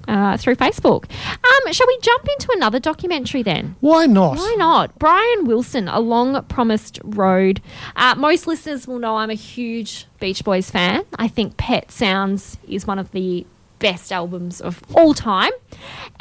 [0.07, 1.03] Uh, through Facebook.
[1.43, 3.75] Um, shall we jump into another documentary then?
[3.81, 4.37] Why not?
[4.37, 4.97] Why not?
[4.99, 7.59] Brian Wilson, A Long Promised Road.
[7.97, 11.03] Uh, most listeners will know I'm a huge Beach Boys fan.
[11.19, 13.45] I think Pet Sounds is one of the
[13.79, 15.51] best albums of all time.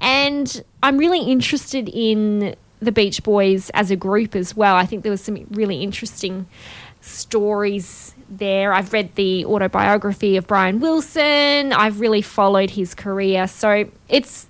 [0.01, 4.77] And I'm really interested in the Beach Boys as a group as well.
[4.77, 6.47] I think there was some really interesting
[7.01, 8.73] stories there.
[8.73, 11.73] I've read the autobiography of Brian Wilson.
[11.73, 13.47] I've really followed his career.
[13.47, 14.49] So it's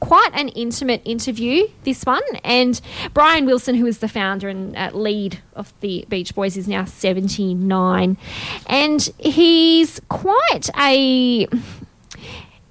[0.00, 2.22] quite an intimate interview, this one.
[2.44, 2.80] And
[3.14, 6.84] Brian Wilson, who is the founder and uh, lead of the Beach Boys, is now
[6.84, 8.16] 79.
[8.66, 11.46] And he's quite a.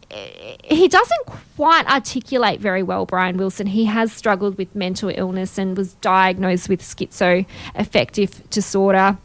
[0.10, 3.68] He doesn't quite articulate very well, Brian Wilson.
[3.68, 9.18] He has struggled with mental illness and was diagnosed with schizoaffective disorder.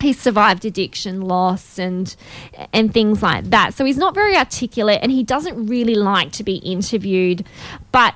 [0.00, 2.14] He's survived addiction loss and
[2.72, 3.74] and things like that.
[3.74, 7.46] So he's not very articulate and he doesn't really like to be interviewed.
[7.92, 8.14] But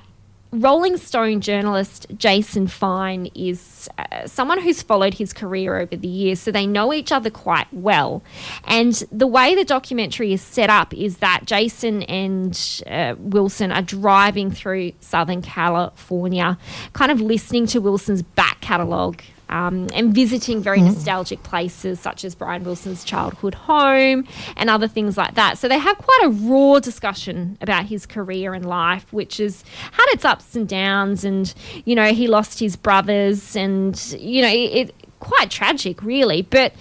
[0.50, 6.40] Rolling Stone journalist Jason Fine is uh, someone who's followed his career over the years,
[6.40, 8.22] so they know each other quite well.
[8.64, 13.82] And the way the documentary is set up is that Jason and uh, Wilson are
[13.82, 16.56] driving through Southern California,
[16.94, 22.34] kind of listening to Wilson's back catalogue um, and visiting very nostalgic places such as
[22.34, 25.58] Brian Wilson's childhood home and other things like that.
[25.58, 30.06] So they have quite a raw discussion about his career and life, which has had
[30.08, 31.24] its ups and downs.
[31.24, 31.52] And,
[31.84, 36.42] you know, he lost his brothers and, you know, it quite tragic, really.
[36.42, 36.72] But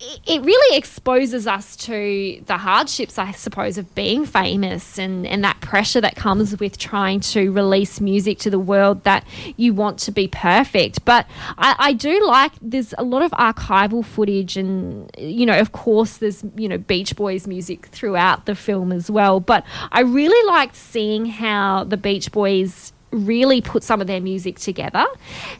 [0.00, 5.60] it- really exposes us to the hardships, I suppose, of being famous and, and that
[5.60, 9.24] pressure that comes with trying to release music to the world that
[9.56, 11.04] you want to be perfect.
[11.04, 11.26] But
[11.58, 16.18] I, I do like there's a lot of archival footage, and you know, of course,
[16.18, 19.40] there's you know Beach Boys music throughout the film as well.
[19.40, 24.58] But I really liked seeing how the Beach Boys really put some of their music
[24.58, 25.06] together.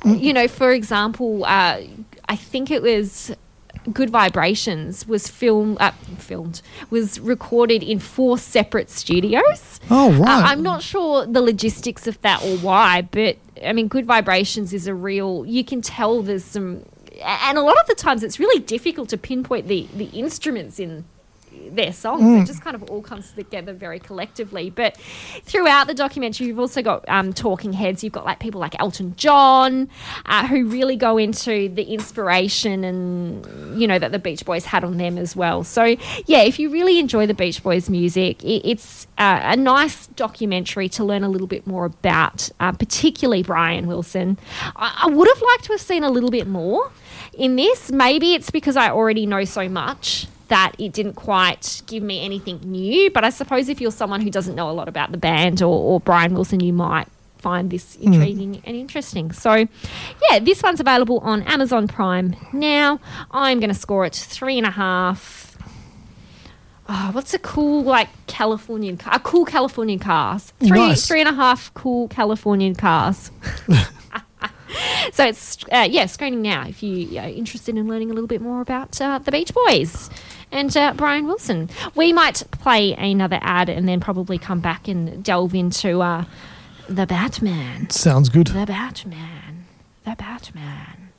[0.05, 1.81] You know, for example, uh,
[2.29, 3.35] I think it was
[3.93, 9.81] Good Vibrations was film uh, filmed was recorded in four separate studios.
[9.91, 10.29] Oh, right.
[10.29, 14.73] Uh, I'm not sure the logistics of that or why, but I mean, Good Vibrations
[14.73, 15.45] is a real.
[15.47, 16.85] You can tell there's some,
[17.23, 21.05] and a lot of the times it's really difficult to pinpoint the the instruments in
[21.71, 22.43] their songs.
[22.43, 24.71] It just kind of all comes together very collectively.
[24.71, 24.97] But
[25.45, 28.03] throughout the documentary, you've also got um, talking heads.
[28.03, 29.89] You've got like people like Elton John,
[30.27, 34.85] uh, who really go into the inspiration and you know that the Beach Boys had
[34.85, 35.65] on them as well.
[35.65, 40.07] So yeah, if you really enjoy the Beach Boys music, it, it's uh, a nice
[40.09, 44.39] documentary to learn a little bit more about, uh, particularly Brian Wilson.
[44.77, 46.91] I, I would have liked to have seen a little bit more
[47.33, 47.91] in this.
[47.91, 52.61] Maybe it's because I already know so much that it didn't quite give me anything
[52.65, 53.11] new.
[53.11, 55.79] But I suppose if you're someone who doesn't know a lot about the band or,
[55.79, 58.13] or Brian Wilson, you might find this hmm.
[58.13, 59.33] intriguing and interesting.
[59.33, 59.55] So,
[60.31, 63.01] yeah, this one's available on Amazon Prime now.
[63.31, 65.57] I'm going to score it three and a half.
[66.89, 69.15] Oh, what's a cool like Californian car?
[69.17, 70.53] A cool Californian cars.
[70.61, 71.07] Three, Nice.
[71.07, 73.31] three and a half cool Californian cars.
[75.13, 78.41] So it's uh, yeah screening now if you are interested in learning a little bit
[78.41, 80.11] more about uh, the Beach Boys
[80.51, 81.71] and uh, Brian Wilson.
[81.95, 86.25] We might play another ad and then probably come back and delve into uh,
[86.89, 87.89] the Batman.
[87.91, 88.49] Sounds good.
[88.49, 89.67] The Batman.
[90.05, 91.13] The Batman.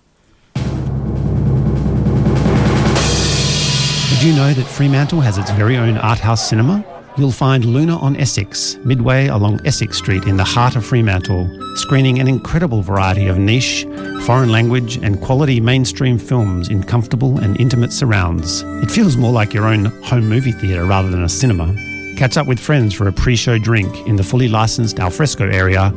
[4.10, 6.97] Did you know that Fremantle has its very own art house cinema?
[7.18, 12.20] You'll find Luna on Essex, midway along Essex Street in the heart of Fremantle, screening
[12.20, 13.88] an incredible variety of niche,
[14.28, 18.62] foreign language, and quality mainstream films in comfortable and intimate surrounds.
[18.84, 21.74] It feels more like your own home movie theatre rather than a cinema.
[22.18, 25.92] Catch up with friends for a pre show drink in the fully licensed alfresco area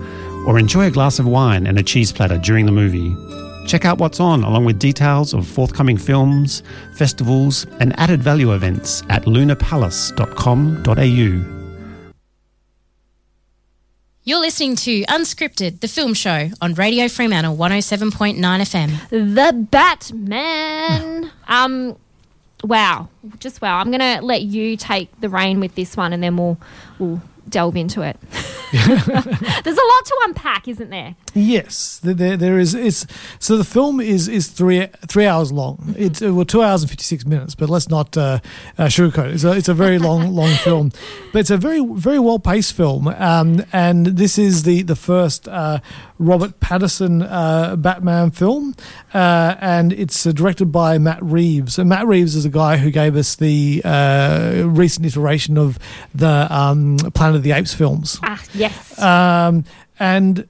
[0.47, 3.15] or enjoy a glass of wine and a cheese platter during the movie.
[3.67, 6.63] Check out what's on, along with details of forthcoming films,
[6.95, 11.61] festivals, and added value events at lunapalace.com.au.
[14.23, 19.09] You're listening to Unscripted, the film show on Radio Fremantle 107.9 FM.
[19.09, 21.33] The Batman.
[21.49, 21.97] um,
[22.63, 23.79] wow, just wow.
[23.79, 26.59] I'm gonna let you take the rein with this one, and then we'll
[26.99, 28.17] we'll delve into it.
[28.73, 31.17] There's a lot to unpack, isn't there?
[31.35, 32.75] Yes, there- there, is.
[32.75, 33.05] It's
[33.41, 35.95] so the film is is three three hours long.
[35.99, 38.39] It's uh, well two hours and fifty six minutes, but let's not uh,
[38.79, 39.29] uh, sugarcoat.
[39.31, 39.35] it.
[39.35, 40.93] It's a it's a very long long film,
[41.33, 43.09] but it's a very very well paced film.
[43.09, 45.81] Um, and this is the the first uh,
[46.19, 48.77] Robert Pattinson uh, Batman film,
[49.15, 51.79] uh, and it's uh, directed by Matt Reeves.
[51.79, 55.79] And Matt Reeves is a guy who gave us the uh, recent iteration of
[56.15, 58.19] the um, Planet of the Apes films.
[58.23, 59.01] Ah, yes.
[59.01, 59.65] Um,
[59.99, 60.47] and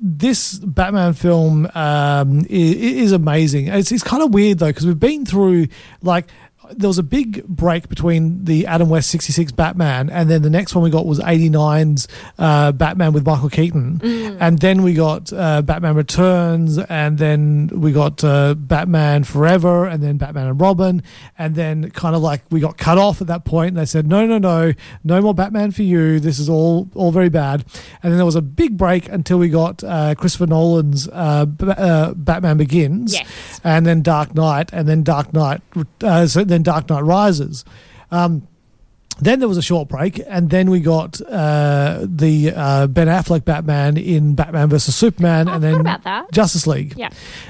[0.00, 3.68] this Batman film um, is, is amazing.
[3.68, 5.68] It's, it's kind of weird though because we've been through
[6.02, 6.26] like
[6.72, 10.74] there was a big break between the Adam West 66 Batman and then the next
[10.74, 14.00] one we got was 89's uh, Batman with Michael Keaton.
[14.40, 20.02] And then we got uh, Batman Returns and then we got uh, Batman Forever and
[20.02, 21.02] then Batman and Robin.
[21.38, 24.06] And then kind of like we got cut off at that point and they said,
[24.06, 24.72] no, no, no,
[25.04, 26.20] no more Batman for you.
[26.20, 27.64] This is all, all very bad.
[28.02, 31.66] And then there was a big break until we got uh, Christopher Nolan's uh, B-
[31.68, 33.60] uh, Batman Begins Yes.
[33.64, 35.60] and then Dark Knight, and then Dark Knight,
[36.02, 37.64] uh, so then Dark Knight Rises.
[38.10, 38.46] Um,
[39.18, 43.46] then there was a short break, and then we got uh, the uh, Ben Affleck
[43.46, 46.26] Batman in Batman versus Superman, Oh, and then.
[46.32, 46.92] Justice League.
[46.98, 47.08] Yeah.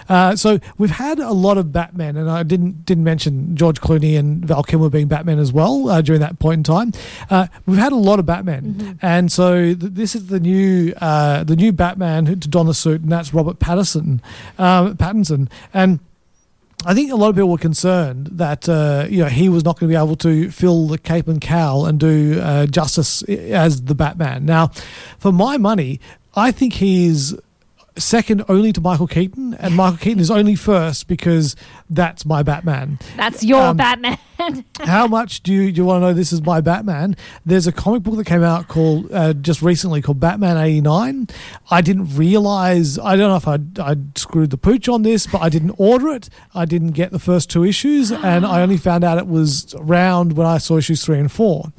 [0.09, 4.17] Uh, so we've had a lot of Batman, and I didn't didn't mention George Clooney
[4.17, 6.93] and Val Kilmer being Batman as well uh, during that point in time.
[7.31, 8.93] Uh, we've had a lot of Batman, Mm-hmm.
[9.05, 12.75] and so th- this is the new uh, the new Batman who- to don the
[12.75, 14.23] suit, and that's Robert Patterson,
[14.57, 15.99] um, Pattinson, and.
[16.85, 19.79] I think a lot of people were concerned that uh, you know he was not
[19.79, 23.83] going to be able to fill the cape and cowl and do uh, justice as
[23.83, 24.45] the Batman.
[24.45, 24.69] Now,
[25.19, 26.01] for my money,
[26.35, 27.35] I think he's
[27.99, 31.57] second only to Michael Keaton, and Michael Keaton is only first because
[31.89, 32.99] that's my Batman.
[33.17, 34.19] That's your Um, Batman.
[34.81, 37.17] How much do you, do you want to know this is my Batman?
[37.47, 41.29] There's a comic book that came out called uh, just recently called Batman 89.
[41.71, 45.41] I didn't realize, I don't know if I'd, I'd screwed the pooch on this, but
[45.41, 46.29] I didn't order it.
[46.55, 50.35] I didn't get the first two issues, and I only found out it was around
[50.35, 51.73] when I saw issues three and four.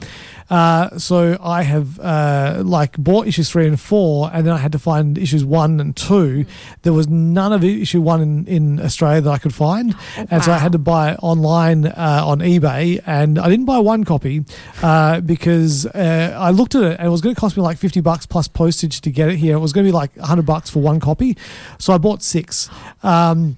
[0.50, 4.72] Uh, so I have uh, like bought issues three and four, and then I had
[4.72, 6.46] to find issues one and two.
[6.84, 10.52] There was none of issue one in, in Australia that I could find, and so
[10.52, 13.02] I had to buy it online uh, on eBay.
[13.06, 14.46] And I didn't buy one copy
[14.82, 17.78] uh, because uh, I looked at it and it was going to cost me like
[17.78, 19.56] fifty bucks plus postage to get it here.
[19.58, 21.38] It was going to be like hundred bucks for one copy,
[21.78, 22.70] so I bought six.
[23.04, 23.58] Um,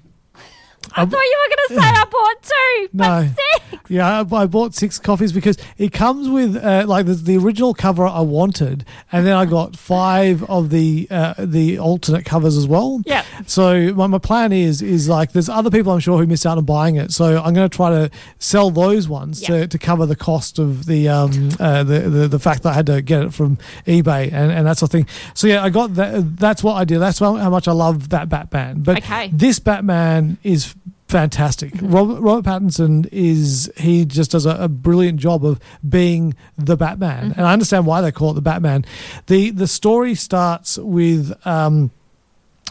[0.96, 3.28] I thought you were going to say I bought two, but No.
[3.28, 3.82] six.
[3.88, 7.74] Yeah, I, I bought six copies because it comes with uh, like the, the original
[7.74, 12.66] cover I wanted, and then I got five of the uh, the alternate covers as
[12.68, 13.00] well.
[13.04, 13.24] Yeah.
[13.46, 16.58] So my, my plan is is like there's other people I'm sure who missed out
[16.58, 19.48] on buying it, so I'm going to try to sell those ones Yeah.
[19.60, 22.74] to, to cover the cost of the um uh, the, the the fact that I
[22.74, 25.06] had to get it from eBay and and that sort of thing.
[25.34, 26.36] So yeah, I got that.
[26.36, 26.98] That's what I did.
[27.00, 28.82] That's how how much I love that Batman.
[28.82, 29.30] But Okay.
[29.32, 30.74] this Batman is
[31.10, 31.72] fantastic.
[31.82, 37.34] Robert, Robert Pattinson is he just does a, a brilliant job of being the Batman,
[37.36, 38.84] and I understand why they call it the Batman.
[39.26, 41.34] the The story starts with.
[41.46, 41.90] Um,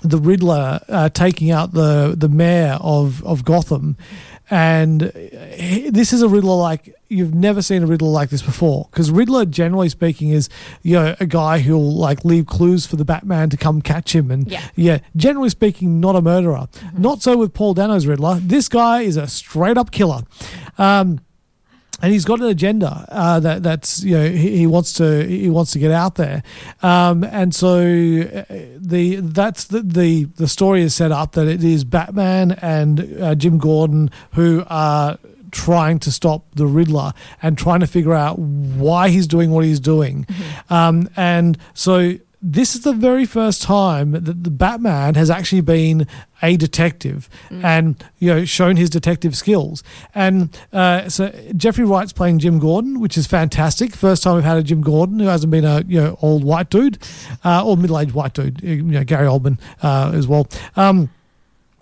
[0.02, 3.97] the Riddler uh, taking out the the mayor of of Gotham,
[4.51, 5.12] and
[5.55, 8.88] he- this is a Riddler like you've never seen a Riddler like this before.
[8.91, 10.49] Because Riddler, generally speaking, is
[10.83, 14.31] you know a guy who'll like leave clues for the Batman to come catch him,
[14.31, 14.62] and Yeah.
[14.75, 16.67] yeah generally speaking, not a murderer.
[16.97, 18.39] Not so with Paul Dano's Riddler.
[18.41, 20.21] This guy is a straight up killer.
[20.77, 21.19] Um,
[22.01, 25.49] and he's got an agenda uh, that that's you know he, he wants to he
[25.49, 26.43] wants to get out there,
[26.81, 28.43] um, and so uh,
[28.77, 33.35] the that's the, the the story is set up that it is Batman and uh,
[33.35, 35.17] Jim Gordon who are
[35.51, 39.79] trying to stop the Riddler and trying to figure out why he's doing what he's
[39.79, 40.25] doing,
[40.69, 42.17] um, and so.
[42.41, 46.08] This is the very first time that the Batman has actually been
[46.41, 49.84] a detective and you know shown his detective skills.
[50.15, 53.93] And uh, so Jeffrey Wright's playing Jim Gordon, which is fantastic.
[53.93, 56.69] First time we've had a Jim Gordon who hasn't been a you know old white
[56.69, 56.97] dude
[57.43, 58.62] uh, or middle aged white dude.
[58.62, 60.47] You know Gary Oldman uh, as well.
[60.78, 61.10] Um,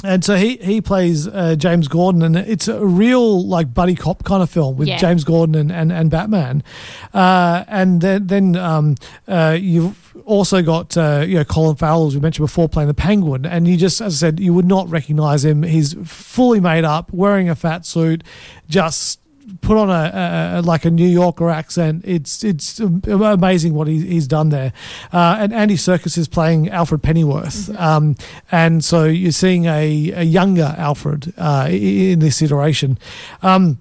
[0.03, 4.23] and so he he plays uh, James Gordon, and it's a real like buddy cop
[4.23, 4.97] kind of film with Yeah.
[4.97, 6.63] James Gordon and and, and Batman,
[7.13, 8.95] uh, and then then um,
[9.27, 12.93] uh, you've also got uh, you know Colin Farrell as we mentioned before playing the
[12.93, 15.63] Penguin, and you just as I said you would not recognize him.
[15.63, 18.23] He's fully made up, wearing a fat suit,
[18.69, 19.19] just
[19.61, 22.03] put on a, a, like a New Yorker accent.
[22.05, 24.73] It's it's amazing what he, he's done there.
[25.11, 28.15] Uh, and Andy Serkis is playing Alfred Pennyworth, um,
[28.51, 32.97] and so you're seeing a, a younger Alfred uh, in this iteration.
[33.41, 33.79] Um,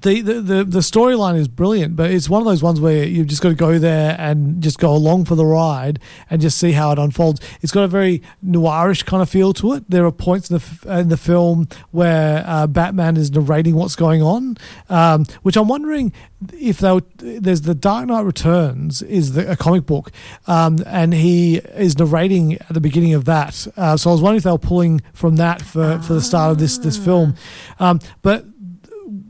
[0.00, 3.26] the the, the, the storyline is brilliant, but it's one of those ones where you've
[3.26, 5.98] just got to go there and just go along for the ride
[6.30, 7.40] and just see how it unfolds.
[7.60, 9.90] It's got a very noirish kind of feel to it.
[9.90, 14.22] There are points in the in the film where uh, Batman is narrating what's going
[14.22, 14.56] on,
[14.88, 16.12] um, which I'm wondering
[16.58, 20.10] if they were, there's the Dark Knight Returns is the, a comic book,
[20.46, 23.66] um, and he is narrating at the beginning of that.
[23.76, 26.52] Uh, so I was wondering if they were pulling from that for, for the start
[26.52, 27.34] of this this film,
[27.78, 28.46] um, but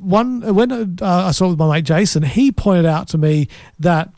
[0.02, 3.48] one when uh, I saw it with my mate Jason, he pointed out to me
[3.78, 4.10] that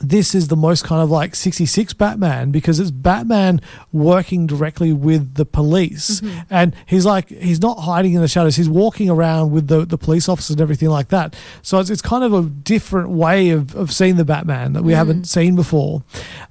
[0.00, 3.60] this is the most kind of like 66 Batman because it's Batman
[3.92, 6.22] working directly with the police.
[6.48, 8.56] And he's like, he's not hiding in the shadows.
[8.56, 11.36] He's walking around with the, the police officers and everything like that.
[11.62, 14.92] So it's, it's kind of a different way of, of seeing the Batman that we
[14.92, 16.02] haven't seen before.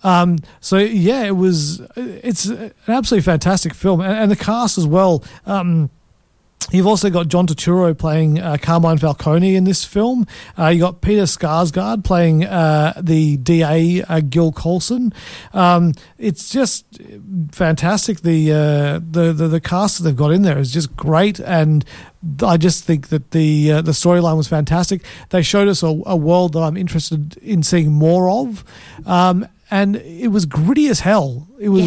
[0.04, 4.02] Um, so yeah, it was, it's an absolutely fantastic film.
[4.02, 5.24] And, and the cast as well.
[5.46, 5.90] Um,
[6.72, 10.28] You've also got John Turturro playing uh, Carmine Falcone in this film.
[10.58, 15.12] Uh, you got Peter Sarsgaard playing uh, the DA uh, Gil Colson.
[15.54, 16.86] Um, it's just
[17.52, 18.22] fantastic.
[18.22, 21.84] The, uh, the the the cast that they've got in there is just great, and
[22.44, 25.04] I just think that the uh, the storyline was fantastic.
[25.30, 28.64] They showed us a, a world that I'm interested in seeing more of,
[29.08, 31.48] um, and it was gritty as hell.
[31.60, 31.86] It was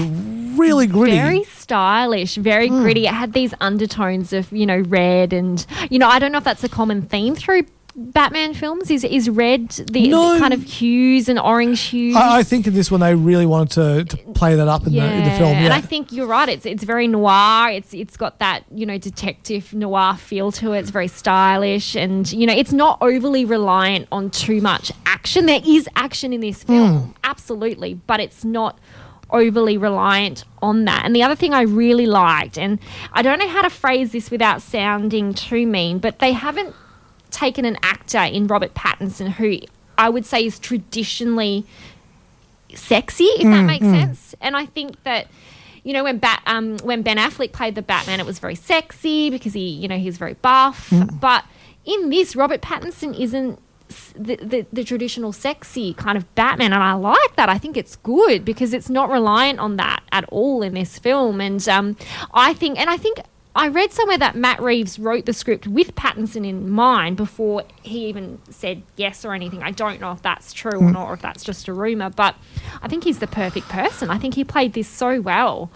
[0.59, 1.17] really gritty.
[1.17, 2.83] Very stylish, very Hmm.
[2.83, 3.07] gritty.
[3.07, 6.45] It had these undertones of, you know, red and, you know, I don't know if
[6.45, 7.65] that's a common theme through
[7.95, 8.91] Batman films.
[8.91, 10.35] Is is red the, No.
[10.35, 12.17] the kind of hues and orange hues?
[12.17, 14.95] I, I think in this one they really wanted to, to play that up in
[14.95, 15.53] the in the film.
[15.57, 16.49] and I think you're right.
[16.49, 17.71] It's it's very noir.
[17.71, 20.81] It's it's got that you know detective noir feel to it.
[20.81, 25.47] It's very stylish, and you know it's not overly reliant on too much action.
[25.47, 27.11] There is action in this film, hmm.
[27.25, 28.79] absolutely, but it's not
[29.33, 31.05] overly reliant on that.
[31.05, 32.79] And the other thing I really liked, and
[33.13, 36.75] I don't know how to phrase this without sounding too mean, but they haven't
[37.33, 39.59] taken an actor in Robert Pattinson who
[39.99, 41.65] I would say is traditionally
[42.75, 44.35] sexy, if that makes sense.
[44.41, 45.27] And I think that
[45.85, 49.31] you know when Bat um, when Ben Affleck played the Batman, it was very sexy
[49.31, 50.93] because he you know he's very buff.
[51.21, 51.45] But
[51.85, 53.59] in this, Robert Pattinson isn't
[54.15, 57.49] the, the the traditional sexy kind of Batman, and I like that.
[57.49, 61.41] I think it's good because it's not reliant on that at all in this film.
[61.41, 61.97] And um,
[62.33, 63.19] I think, and I think.
[63.55, 68.07] I read somewhere that Matt Reeves wrote the script with Pattinson in mind before he
[68.07, 69.63] even said yes or anything.
[69.63, 72.35] I don't know if that's true or not, or if that's just a rumor, but
[72.81, 74.09] I think he's the perfect person.
[74.11, 75.71] I think he played this so well.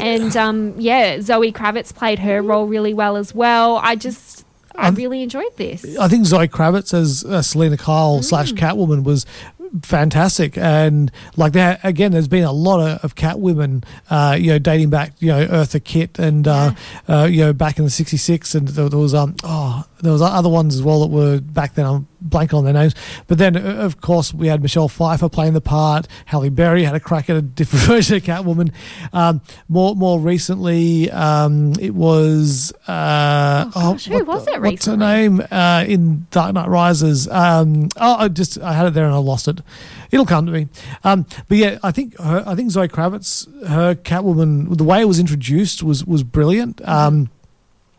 [0.00, 3.76] And um, yeah, Zoe Kravitz played her role really well as well.
[3.78, 5.96] I just, I really enjoyed this.
[5.98, 8.24] I think Zoe Kravitz as uh, Selina Kyle Mm.
[8.24, 9.24] slash Catwoman was
[9.82, 12.12] fantastic, and like that again.
[12.12, 15.82] There's been a lot of, of Catwomen, uh, you know, dating back, you know, Eartha
[15.82, 16.74] Kitt, and uh,
[17.08, 20.20] uh, you know, back in the '66, and there, there was um, oh, there was
[20.20, 21.86] other ones as well that were back then.
[21.86, 22.94] I'm blanking on their names,
[23.26, 26.06] but then uh, of course we had Michelle Pfeiffer playing the part.
[26.26, 28.72] Halle Berry had a crack at a different version of Catwoman.
[29.12, 34.96] Um, more more recently, um, it was uh, oh, gosh, who was it What's her
[34.96, 37.28] name uh, in Dark Knight Rises?
[37.28, 39.61] Um, oh, I just I had it there and I lost it.
[40.10, 40.68] It'll come to me.
[41.04, 45.08] Um, but yeah, I think her, I think Zoe Kravitz, her Catwoman, the way it
[45.08, 46.86] was introduced was was brilliant.
[46.86, 47.30] Um,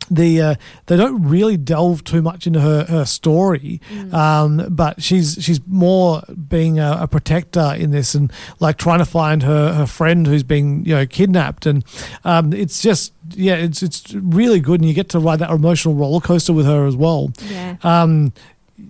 [0.10, 0.56] the uh,
[0.88, 6.22] they don't really delve too much into her, her story, um, but she's she's more
[6.50, 10.44] being a, a protector in this and like trying to find her, her friend who's
[10.44, 11.86] been you know kidnapped and
[12.26, 15.96] um, it's just yeah it's it's really good and you get to ride that emotional
[15.96, 17.32] roller coaster with her as well.
[17.50, 17.78] Yeah.
[17.84, 18.34] Um,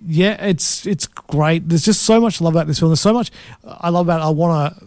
[0.06, 1.68] yeah, it's it's great.
[1.68, 2.90] There's just so much love about this film.
[2.90, 3.30] There's so much
[3.66, 4.20] I love about.
[4.20, 4.24] It.
[4.24, 4.84] I want to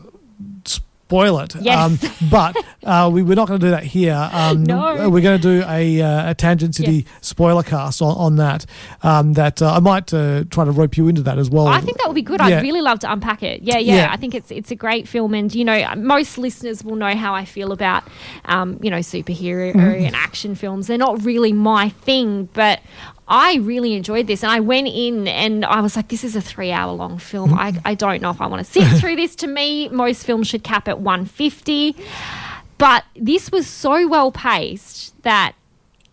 [0.66, 1.56] spoil it.
[1.62, 2.04] Yes.
[2.04, 4.30] Um, but uh, we, we're not going to do that here.
[4.34, 5.10] Um, No.
[5.10, 7.06] We're going to do a, uh, a Tangent City Yes.
[7.22, 8.66] spoiler cast on, on that.
[9.04, 11.68] Um, that uh, I might uh, try to rope you into that as well.
[11.68, 12.42] I think that would be good.
[12.42, 12.58] Yeah.
[12.58, 13.62] I'd really love to unpack it.
[13.62, 14.10] Yeah, yeah, Yeah.
[14.12, 17.34] I think it's it's a great film, and you know, most listeners will know how
[17.34, 18.04] I feel about,
[18.46, 20.06] um, you know, superhero Mm-hmm.
[20.08, 20.88] and action films.
[20.88, 22.82] They're not really my thing, but.
[23.28, 26.42] I really enjoyed this, and I went in and I was like, "This is a
[26.42, 27.50] three-hour-long film.
[27.52, 27.60] Mm-hmm.
[27.86, 30.48] I, I don't know if I want to sit through this." To me, most films
[30.48, 31.96] should cap at one fifty.
[32.78, 35.56] But this was so well paced that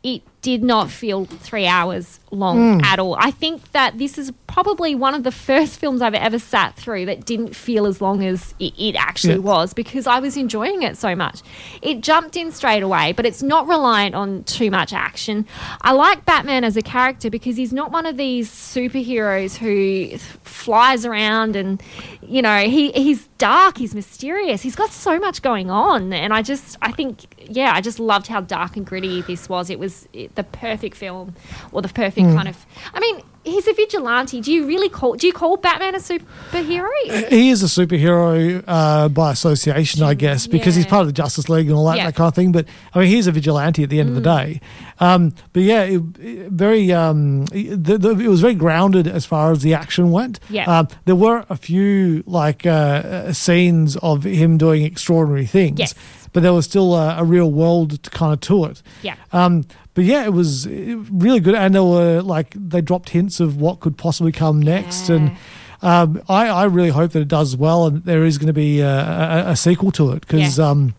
[0.03, 2.85] it did not feel three hours long Mm.
[2.85, 3.17] at all.
[3.19, 7.07] I think that this is probably one of the first films I've ever sat through
[7.07, 9.41] that didn't feel as long as it, it actually Yeah.
[9.41, 11.41] was because I was enjoying it so much.
[11.83, 15.45] It jumped in straight away, but it's not reliant on too much action.
[15.83, 21.05] I like Batman as a character because he's not one of these superheroes who flies
[21.05, 21.83] around and
[22.23, 26.43] you know he he's dark, he's mysterious, he's got so much going on, and I
[26.43, 29.69] just I think yeah, I just loved how dark and gritty this was.
[29.69, 31.35] It was the perfect film
[31.73, 32.37] or the perfect Mm.
[32.37, 32.65] kind of.
[32.95, 34.41] I mean, he's a vigilante.
[34.41, 35.15] Do you really call?
[35.15, 36.89] Do you call Batman a superhero?
[37.31, 41.49] he is a superhero uh, by association, I guess, because he's part of the Justice
[41.49, 42.07] League and all that, Yeah.
[42.07, 42.53] that kind of thing.
[42.53, 44.61] But I mean, he's a vigilante at the end of the day.
[45.01, 46.93] Um, but yeah, it, it- very.
[46.93, 50.41] Um, the, the, it was very grounded as far as the action went.
[50.49, 50.65] Yeah.
[50.79, 55.79] Um, there were a few like uh, uh, scenes of him doing extraordinary things.
[55.79, 55.95] Yes.
[56.35, 58.83] But there was still a, a real world to, kind of to it.
[59.03, 59.15] Yeah.
[59.33, 59.65] Um,
[59.95, 63.81] but yeah, it was really good, and there were like they dropped hints of what
[63.81, 65.37] could possibly come next, and
[65.81, 68.81] um, I, I really hope that it does well, and there is going to be
[68.81, 70.69] a, a, a sequel to it because Yeah.
[70.71, 70.95] um,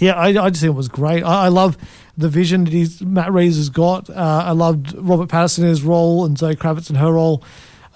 [0.00, 1.22] yeah, I, I just think it was great.
[1.22, 1.76] I, I love
[2.16, 4.08] the vision that he's Matt Reeves has got.
[4.08, 4.14] Uh,
[4.46, 7.44] I loved Robert Pattinson in his role and Zoe Kravitz in her role.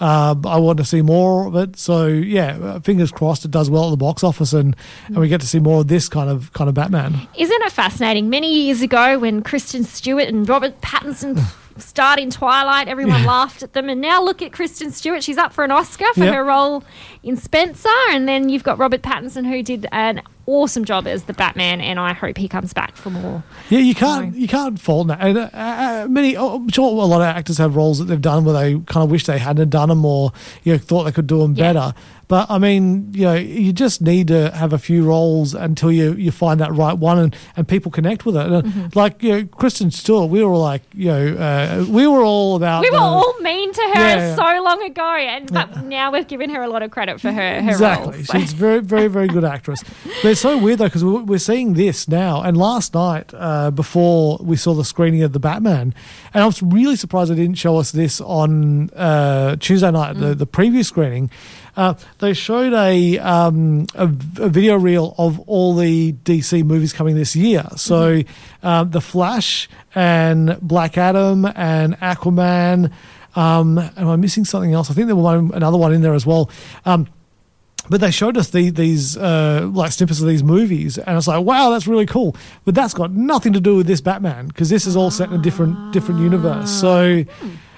[0.01, 1.77] Um, I want to see more of it.
[1.77, 4.77] So yeah, fingers crossed it does well at the box office, and,
[5.07, 7.15] and we get to see more of this kind of kind of Batman.
[7.37, 8.31] Isn't it fascinating?
[8.31, 11.43] Many years ago, when Kristen Stewart and Robert Pattinson
[11.79, 13.89] starred in Twilight, everyone laughed at them.
[13.89, 15.23] And now look at Kristen Stewart.
[15.23, 16.35] She's up for an Oscar for Yep.
[16.35, 16.83] her role
[17.29, 17.89] in Spencer.
[18.11, 21.81] And then you've got Robert Pattinson, who did an awesome job as the Batman.
[21.81, 23.43] And I hope he comes back for more.
[23.69, 25.19] Yeah, you can't you can't fault that.
[25.21, 28.21] And uh, uh, many, oh, I'm sure a lot of actors have roles that they've
[28.21, 30.33] done where they kind of wish they hadn't done them or
[30.65, 31.73] you know, thought they could do them Yeah.
[31.73, 31.95] better.
[32.29, 36.13] But I mean, you know, you just need to have a few roles until you,
[36.13, 38.47] you find that right one and, and people connect with it.
[38.47, 38.99] And, Mm-hmm.
[38.99, 42.83] Like you know, Kristen Stewart, we were like, you know, uh, we were all about.
[42.83, 44.37] We were the- all mean to her Yeah, yeah.
[44.37, 47.63] so long ago, and but now we've given her a lot of credit for her,
[47.63, 48.13] her exactly.
[48.13, 48.27] roles.
[48.33, 49.83] She's very, very, very good actress.
[50.23, 52.43] But it's so weird though because we're, we're seeing this now.
[52.43, 55.95] And last night, uh, before we saw the screening of the Batman,
[56.35, 60.35] and I was really surprised they didn't show us this on uh, Tuesday night, the,
[60.35, 61.31] the preview screening.
[61.77, 67.15] Uh, they showed a, um, a a video reel of all the DC movies coming
[67.15, 67.65] this year.
[67.77, 68.23] So,
[68.65, 72.93] um, The Flash and Black Adam and Aquaman.
[73.39, 74.91] Um, am I missing something else?
[74.91, 76.51] I think there was one, another one in there as well.
[76.85, 77.07] Um,
[77.89, 81.45] but they showed us the, these uh, like snippets of these movies, and it's like,
[81.45, 82.37] wow, that's really cool.
[82.65, 85.39] But that's got nothing to do with this Batman because this is all set in
[85.39, 86.69] a different different universe.
[86.69, 87.25] So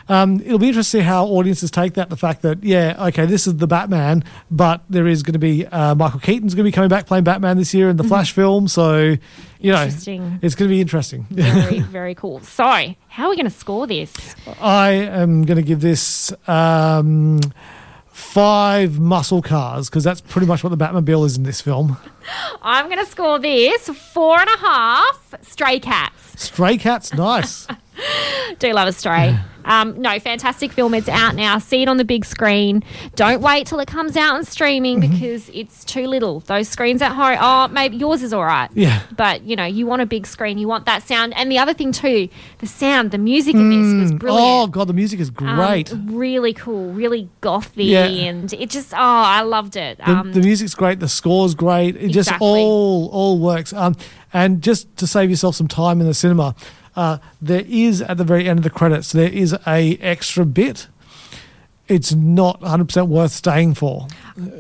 [0.09, 2.09] um, it'll be interesting to see how audiences take that.
[2.09, 5.67] The fact that yeah, okay, this is the Batman, but there is going to be
[5.67, 8.33] uh, Michael Keaton's going to be coming back playing Batman this year in the Flash
[8.33, 8.67] film.
[8.67, 9.17] So
[9.61, 11.27] you know, it's going to be interesting.
[11.31, 12.41] very, very cool.
[12.41, 14.13] So, how are we going to score this?
[14.61, 17.41] I am going to give this um,
[18.09, 21.97] five muscle cars because that's pretty much what the Batmobile is in this film.
[22.63, 26.43] I'm going to score this four and a half stray cats.
[26.43, 27.67] Stray Cats, nice.
[28.59, 29.39] Do love a stray.
[29.65, 30.95] Um, no, fantastic film.
[30.95, 31.59] It's out now.
[31.59, 32.83] See it on the big screen.
[33.15, 35.13] Don't wait till it comes out on streaming Mm-hmm.
[35.13, 36.41] because it's too little.
[36.41, 38.69] Those screens at home, oh, maybe yours is all right.
[38.75, 39.03] Yeah.
[39.17, 40.59] But, you know, you want a big screen.
[40.59, 41.35] You want that sound.
[41.37, 44.47] And the other thing, too, the sound, the music in this was brilliant.
[44.47, 45.93] Oh god, the music is Um, great.
[46.07, 48.07] really cool, really gothy, Yeah.
[48.07, 49.99] and it just, oh, I loved it.
[49.99, 51.01] the, Um, the music's great.
[51.01, 51.97] The score's great.
[51.97, 53.73] It just all all works.
[53.73, 53.95] Um,
[54.33, 56.55] and just to save yourself some time in the cinema,
[56.97, 60.89] uh, there is at the very end of the credits there is a extra bit.
[61.89, 64.07] It's not 100 percent worth staying for.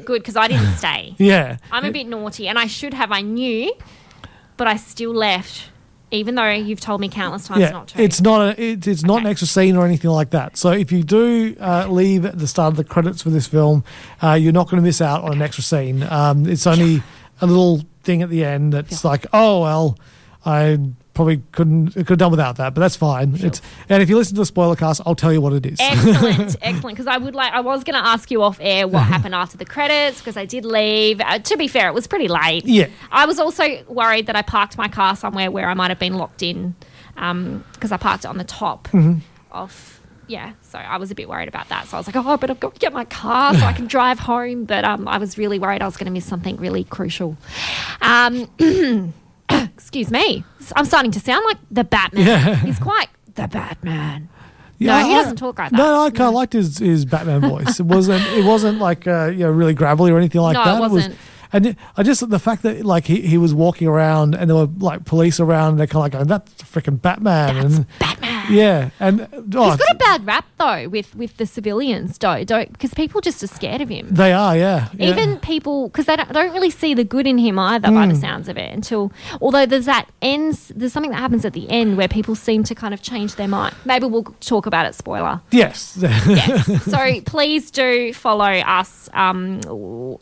[0.05, 1.14] good because I didn't stay.
[1.18, 1.59] Yeah.
[1.70, 3.12] I'm a bit naughty, and I should have.
[3.12, 3.72] I knew,
[4.57, 5.70] but I still left,
[6.11, 8.03] even though you've told me countless times yeah, not to.
[8.03, 10.57] it's not a it's, it's not an extra scene or anything like that.
[10.57, 13.85] So if you do uh, leave at the start of the credits for this film,
[14.22, 16.03] uh, you're not going to miss out on an extra scene.
[16.03, 17.01] Um, it's only
[17.41, 19.99] a little thing at the end that's like, oh well,
[20.45, 20.81] I
[21.14, 23.34] probably couldn't could have done without that, but that's fine.
[23.36, 25.78] It's and if you listen to the spoiler cast, I'll tell you what it is.
[25.80, 26.96] excellent, excellent.
[26.96, 29.56] Because I would like, I was going to ask you off air what happened after
[29.56, 31.20] the credits because I did leave.
[31.20, 32.64] Uh, to be fair, it was pretty late.
[32.64, 32.88] Yeah.
[33.11, 36.14] I was also worried that I parked my car somewhere where I might have been
[36.14, 36.74] locked in
[37.14, 39.18] because I parked it on the top Mm-hmm.
[39.52, 39.96] of.
[40.26, 41.88] Yeah, so I was a bit worried about that.
[41.88, 43.86] So I was like, "Oh, but I've got to get my car so I can
[43.96, 46.84] drive home." But um, I was really worried I was going to miss something really
[46.84, 47.36] crucial.
[48.00, 48.48] Um,
[49.74, 50.44] excuse me,
[50.76, 52.26] I'm starting to sound like the Batman.
[52.26, 52.55] Yeah.
[52.57, 54.28] He's quite the Batman.
[54.78, 55.76] Yeah, no, he I- doesn't talk like that.
[55.76, 57.80] No, I kind of liked his, his Batman voice.
[57.80, 60.64] It wasn't it wasn't like uh, you know really gravelly or anything like No, it
[60.64, 60.80] that.
[60.80, 61.16] wasn't.
[61.53, 64.57] And it- I just the fact that like he, he was walking around and there
[64.57, 68.39] were like police around, and they're kind of like going, "That's freaking Batman." and Batman.
[68.51, 72.72] Yeah, and oh, He's got a bad rap though with with the civilians, don't don't
[72.72, 74.09] because people just are scared of him.
[74.11, 75.11] they are, yeah, yeah.
[75.11, 78.14] Even people, because they don't, don't really see the good in him either, by the
[78.14, 78.20] Hmm.
[78.20, 78.72] sounds of it.
[78.72, 82.64] Until, although there's that ends, there's something that happens at the end where people seem
[82.64, 83.74] to kind of change their mind.
[83.84, 84.94] Maybe we'll talk about it.
[84.94, 85.40] Spoiler.
[85.51, 86.82] yes, Yes.
[86.90, 89.61] so please do follow us um,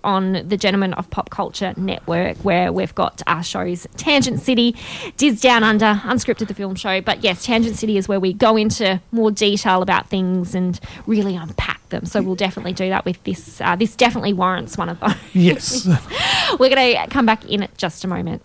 [0.05, 4.77] on the Gentlemen of Pop Culture Network, where we've got our shows Tangent City,
[5.17, 7.01] Diz Down Under, Unscripted the Film Show.
[7.01, 11.37] But yes, Tangent City is where we go into more detail about things and really
[11.37, 12.05] unpack them.
[12.07, 13.61] So we'll definitely do that with this.
[13.61, 15.15] Uh, this definitely warrants one of those.
[15.33, 15.87] yes.
[16.59, 18.43] We're going to come back in just a moment.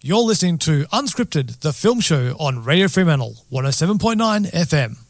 [0.00, 5.03] You're listening to Unscripted, the film show on Radio Fremantle, 107.9 FM.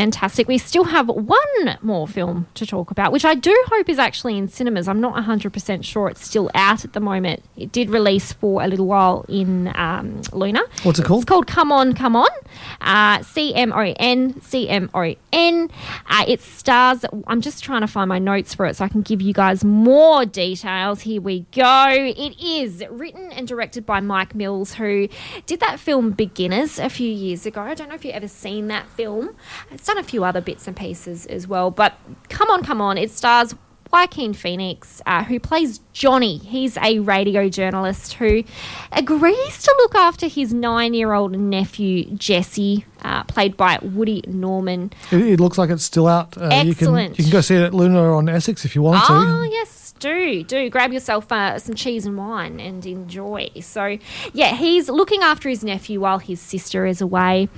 [0.00, 0.48] Fantastic.
[0.48, 4.38] We still have one more film to talk about, which I do hope is actually
[4.38, 4.88] in cinemas.
[4.88, 7.42] I'm not 100% sure it's still out at the moment.
[7.54, 10.62] It did release for a little while in um, Luna.
[10.84, 11.24] What's it called?
[11.24, 12.30] It's called Come On, Come On.
[12.80, 15.68] Uh, C M O N, C M O N.
[16.08, 19.02] Uh, It stars, I'm just trying to find my notes for it so I can
[19.02, 21.02] give you guys more details.
[21.02, 21.88] Here we go.
[21.90, 25.08] It is written and directed by Mike Mills, who
[25.44, 27.60] did that film Beginners a few years ago.
[27.60, 29.36] I don't know if you've ever seen that film.
[29.70, 31.70] It's done a few other bits and pieces as well.
[31.70, 31.94] But
[32.28, 32.96] come on, come on.
[32.98, 33.54] It stars
[33.92, 36.38] Joaquin Phoenix, uh, who plays Johnny.
[36.38, 38.44] He's a radio journalist who
[38.92, 44.92] agrees to look after his nine year old nephew, Jesse, uh, played by Woody Norman.
[45.10, 46.38] It, it looks like it's still out.
[46.38, 47.18] Uh, You can, Excellent.
[47.18, 49.50] you can go see it at Luna on Essex if you want Oh, to.
[49.50, 50.42] yes, do.
[50.42, 50.68] Do.
[50.70, 53.50] Grab yourself uh, some cheese and wine and enjoy.
[53.60, 53.98] So,
[54.32, 57.48] yeah, he's looking after his nephew while his sister is away.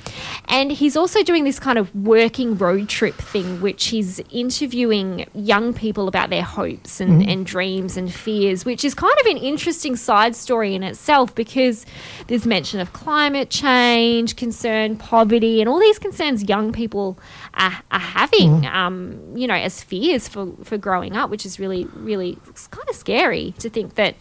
[0.49, 5.73] And he's also doing this kind of working road trip thing, which he's interviewing young
[5.73, 9.97] people about their hopes and, and dreams and fears, which is kind of an interesting
[9.97, 11.87] side story in itself because
[12.27, 17.19] there's mention of climate change, concern, poverty, and all these concerns young people
[17.55, 21.85] are, are having, um, you know, as fears for, for growing up, which is really,
[21.95, 22.39] really
[22.71, 24.15] kind of scary to think that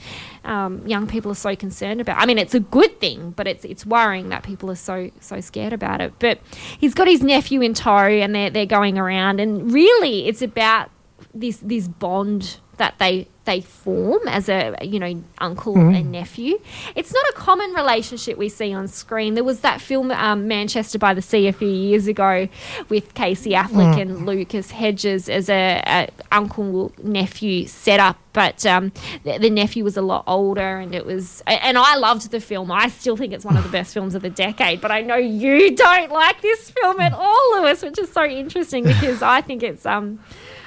[0.43, 2.17] um, young people are so concerned about.
[2.17, 5.39] I mean, it's a good thing, but it's it's worrying that people are so so
[5.39, 6.13] scared about it.
[6.19, 6.39] But
[6.79, 10.89] he's got his nephew in tow, and they're they're going around, and really, it's about
[11.33, 16.59] this this bond that they they form as a you know uncle and nephew.
[16.95, 19.33] It's not a common relationship we see on screen.
[19.33, 22.47] There was that film um, Manchester by the Sea a few years ago
[22.89, 28.17] with Casey Affleck and Lucas Hedges as a, a uncle nephew setup.
[28.33, 31.43] But um, the, the nephew was a lot older, and it was.
[31.47, 32.71] And I loved the film.
[32.71, 34.79] I still think it's one of the best films of the decade.
[34.79, 38.85] But I know you don't like this film at all, Lewis, which is so interesting
[38.85, 40.19] because I think it's um,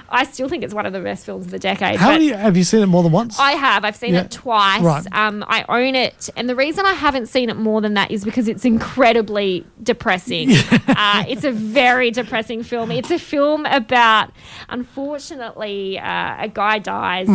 [0.08, 1.96] I still think it's one of the best films of the decade.
[1.96, 3.38] How have you seen it more than once?
[3.38, 3.84] I have.
[3.84, 4.22] I've seen Yeah.
[4.22, 4.82] it twice.
[4.82, 5.06] Right.
[5.12, 8.24] Um, I own it, and the reason I haven't seen it more than that is
[8.24, 10.50] because it's incredibly depressing.
[10.88, 12.90] uh, it's a very depressing film.
[12.90, 14.30] It's a film about,
[14.68, 17.28] unfortunately, uh, a guy dies.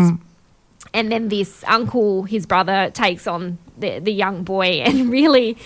[0.94, 5.58] And then this uncle, his brother, takes on the, the young boy, and really,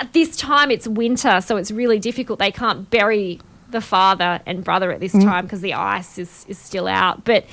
[0.00, 2.38] at this time it's winter, so it's really difficult.
[2.38, 3.40] They can't bury
[3.74, 7.24] the father and brother at this time because the ice is, is still out.
[7.24, 7.44] But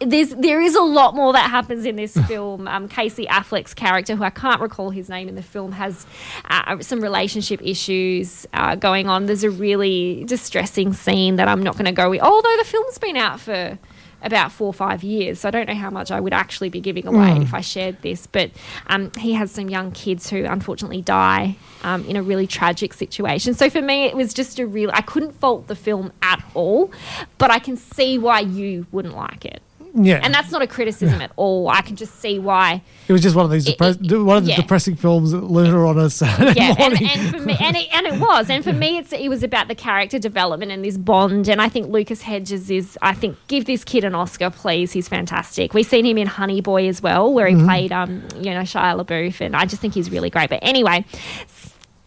[0.00, 2.66] there's there is a lot more that happens in this film.
[2.66, 6.06] Um, Casey Affleck's character, who I can't recall his name in the film, has
[6.46, 9.26] uh, some relationship issues uh, going on.
[9.26, 12.98] There's a really distressing scene that I'm not going to go with, although the film's
[12.98, 13.78] been out for
[14.26, 15.40] about four or five years.
[15.40, 18.02] So I don't know how much I would actually be giving away if I shared
[18.02, 18.26] this.
[18.26, 18.50] But
[18.88, 23.54] um, he has some young kids who unfortunately die um, in a really tragic situation.
[23.54, 24.90] So for me, it was just a real.
[24.92, 26.90] I couldn't fault the film at all,
[27.38, 29.62] but I can see why you wouldn't like it.
[29.98, 31.68] Yeah, And that's not a criticism at all.
[31.68, 32.82] I can just see why.
[33.08, 34.56] it was just one of these It- depres- it- one of the yeah.
[34.56, 37.08] depressing films at Luna on a Saturday Yeah, morning.
[37.08, 39.68] and for me, and it, and it was, and for me, it's it was about
[39.68, 41.48] the character development and this bond.
[41.48, 44.92] And I think Lucas Hedges is, I think, give this kid an Oscar, please.
[44.92, 45.72] He's fantastic.
[45.74, 49.02] We've seen him in Honey Boy as well, where he played, um, you know, Shia
[49.02, 50.50] LaBeouf, and I just think he's really great.
[50.50, 51.04] But anyway.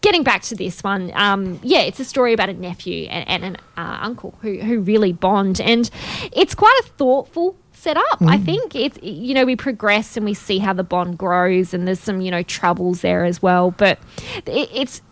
[0.02, 3.44] Getting back to this one, um, yeah, it's a story about a nephew and, and
[3.44, 5.90] an uh, uncle who, who really bond, and
[6.32, 8.20] it's quite a thoughtful setup.
[8.22, 11.86] I think it's you know we progress and we see how the bond grows, and
[11.86, 13.98] there's some you know troubles there as well, but
[14.46, 15.02] it, it's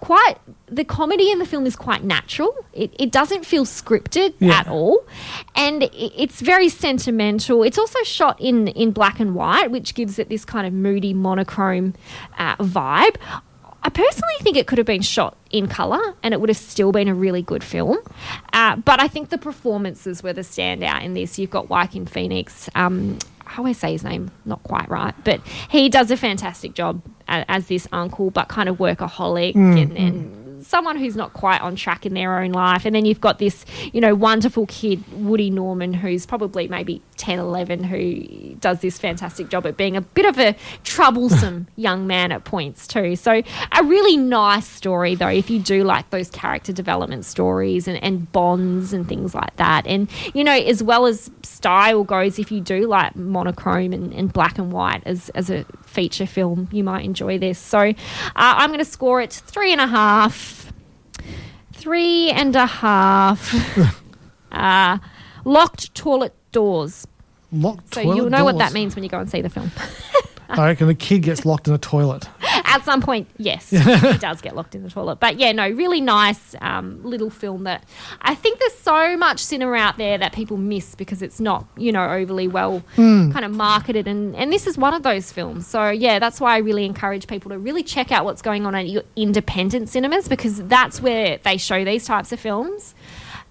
[0.00, 0.36] quite
[0.68, 2.54] the comedy in the film is quite natural.
[2.72, 4.60] It, it doesn't feel scripted Yeah.
[4.60, 5.04] at all,
[5.54, 7.62] and it, it's very sentimental.
[7.62, 11.14] It's also shot in in black and white, which gives it this kind of moody
[11.14, 11.94] monochrome
[12.38, 13.16] uh, vibe.
[13.86, 16.90] I personally think it could have been shot in colour and it would have still
[16.90, 17.98] been a really good film.
[18.52, 21.38] Uh, but I think the performances were the standout in this.
[21.38, 22.68] You've got Joaquin Phoenix.
[22.74, 26.74] Um, how I always say his name not quite right, but he does a fantastic
[26.74, 31.76] job as this uncle, but kind of workaholic and, and someone who's not quite on
[31.76, 32.84] track in their own life.
[32.84, 37.38] And then you've got this, you know, wonderful kid, Woody Norman, who's probably maybe 10,
[37.38, 42.32] 11, who does this fantastic job at being a bit of a troublesome young man
[42.32, 43.16] at points, too.
[43.16, 43.42] So,
[43.72, 48.30] a really nice story, though, if you do like those character development stories and, and
[48.32, 49.86] bonds and things like that.
[49.86, 54.32] And, you know, as well as style goes, if you do like monochrome and, and
[54.32, 55.64] black and white as, as a
[55.96, 57.58] feature film, you might enjoy this.
[57.58, 57.94] So, uh,
[58.34, 60.70] I'm going to score it three and a half.
[61.72, 63.40] Three and a half.
[64.52, 64.98] uh,
[65.46, 67.06] locked toilet doors.
[67.56, 69.70] Locked So toilet you'll know what that means when you go and see the film.
[70.48, 72.28] I reckon the kid gets locked in a toilet.
[72.64, 75.16] At some point, yes, he does get locked in the toilet.
[75.16, 77.84] But yeah, no, really nice um, little film that
[78.20, 81.92] I think there's so much cinema out there that people miss because it's not, you
[81.92, 84.06] know, overly well kind of marketed.
[84.06, 85.66] And, and this is one of those films.
[85.66, 88.74] So yeah, that's why I really encourage people to really check out what's going on
[88.74, 92.94] at your independent cinemas because that's where they show these types of films.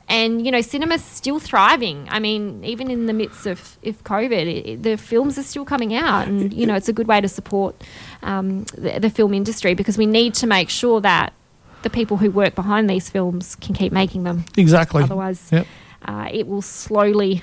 [0.07, 2.07] And you know, cinema's still thriving.
[2.11, 5.95] I mean, even in the midst of if COVID, it, the films are still coming
[5.95, 7.75] out, and you know, it's a good way to support
[8.21, 11.33] um, the, the film industry because we need to make sure that
[11.81, 14.45] the people who work behind these films can keep making them.
[14.57, 15.03] Exactly.
[15.03, 15.67] Otherwise, Yep.
[16.05, 17.41] uh, it will slowly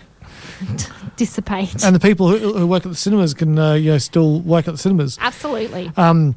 [1.17, 1.83] dissipate.
[1.85, 4.69] And the people who, who work at the cinemas can, uh, you know, still work
[4.69, 5.19] at the cinemas.
[5.21, 5.93] Absolutely.
[5.97, 6.35] Um,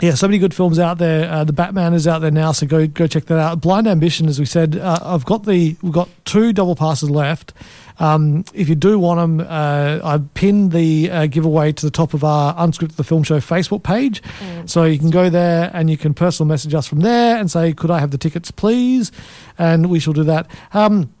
[0.00, 1.30] yeah, so many good films out there.
[1.30, 3.60] Uh, the Batman is out there now, so go go check that out.
[3.60, 7.52] Blind Ambition, as we said, uh, I've got the we've got two double passes left.
[8.00, 12.12] Um, if you do want them, uh, I pinned the uh, giveaway to the top
[12.12, 14.20] of our Unscripted the Film Show Facebook page,
[14.66, 17.72] so you can go there and you can personal message us from there and say,
[17.72, 19.12] "Could I have the tickets, please?"
[19.58, 20.48] And we shall do that.
[20.72, 21.12] Um,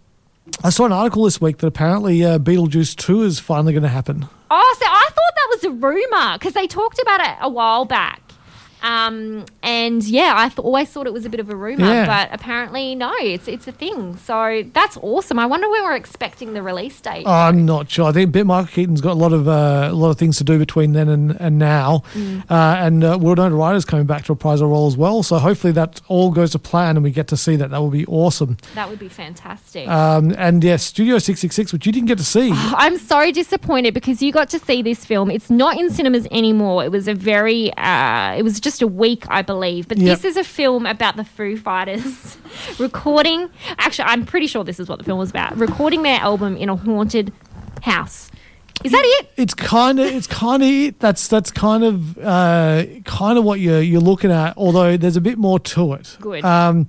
[0.64, 3.88] I saw an article this week that apparently uh, Beetlejuice Two is finally going to
[3.88, 4.26] happen.
[4.50, 7.84] Oh, so I thought that was a rumor because they talked about it a while
[7.84, 8.23] back.
[8.84, 12.06] Um, and yeah, I th- always thought it was a bit of a rumor, Yeah.
[12.06, 14.16] but apparently no, it's it's a thing.
[14.18, 15.38] So that's awesome.
[15.38, 17.26] I wonder when we're expecting the release date.
[17.26, 18.06] I'm not sure.
[18.08, 20.44] I think Bit Michael Keaton's got a lot of uh, a lot of things to
[20.44, 22.02] do between then and, and now,
[22.50, 25.22] uh, and uh, Winona Ryder's coming back to reprise her role as well.
[25.22, 27.70] So hopefully that all goes to plan and we get to see that.
[27.70, 28.58] That would be awesome.
[28.74, 29.88] That would be fantastic.
[29.88, 32.50] Um, and yes, Studio Six Six Six, which you didn't get to see.
[32.54, 35.30] I'm so disappointed because you got to see this film.
[35.30, 36.84] It's not in cinemas anymore.
[36.84, 39.88] It was a very, uh, it was just a week, I believe.
[39.88, 40.06] But Yep.
[40.16, 42.36] this is a film about the Foo Fighters
[42.78, 43.50] recording.
[43.78, 45.56] Actually, I'm pretty sure this is what the film was about.
[45.56, 47.32] Recording their album in a haunted
[47.82, 48.30] house.
[48.82, 49.30] Is that it?
[49.36, 50.98] It's kind of it's kind of it.
[51.00, 54.56] That's that's kind of uh, kind of what you're you're looking at.
[54.56, 56.16] Although there's a bit more to it.
[56.20, 56.44] Good.
[56.44, 56.86] Um,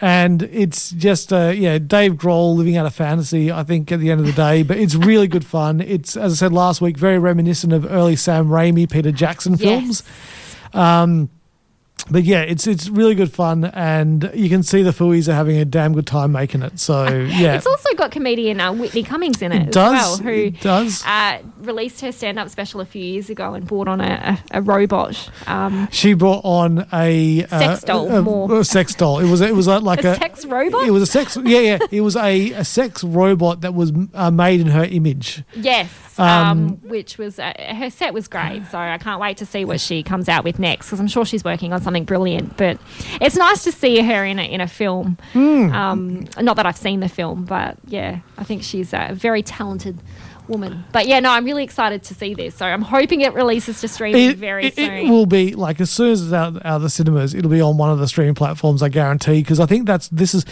[0.00, 3.50] and it's just uh, yeah, Dave Grohl living out a fantasy.
[3.50, 5.80] I think at the end of the day, but it's really good fun.
[5.80, 10.02] It's as I said last week, very reminiscent of early Sam Raimi, Peter Jackson films.
[10.72, 11.30] Um,
[12.10, 15.58] but yeah, it's it's really good fun, and you can see the Fooies are having
[15.58, 16.78] a damn good time making it.
[16.78, 20.20] So yeah, It's also got comedian uh, Whitney Cummings in it, It as does.
[20.22, 21.04] well, who does.
[21.06, 24.62] Uh, released her stand-up special a few years ago and brought on a, a, a
[24.62, 25.30] robot.
[25.46, 28.60] Um, She brought on a uh, Sex doll, a, more.
[28.60, 29.18] a sex doll.
[29.18, 30.86] It was it was like a a, sex robot.
[30.86, 31.36] It was a sex.
[31.36, 31.78] Yeah, yeah.
[31.90, 35.42] It was a, a sex robot that was uh, made in her image.
[35.54, 38.66] Yes, um, Um, which was uh, her set was great.
[38.70, 41.24] So I can't wait to see what she comes out with next because I'm sure
[41.24, 42.56] she's working on something brilliant.
[42.58, 42.78] But
[43.18, 45.16] it's nice to see her in a in a film.
[45.32, 45.72] Hmm.
[45.72, 49.98] Um, not that I've seen the film, but yeah, I think she's a very talented
[50.48, 50.84] woman.
[50.92, 52.54] But yeah, no, I'm really excited to see this.
[52.54, 54.92] So I'm hoping it releases to streaming It, very it, soon.
[54.92, 57.60] it will be like as soon as it's out, out of the cinemas, it'll be
[57.60, 58.82] on one of the streaming platforms.
[58.82, 60.44] I guarantee because I think that's this is,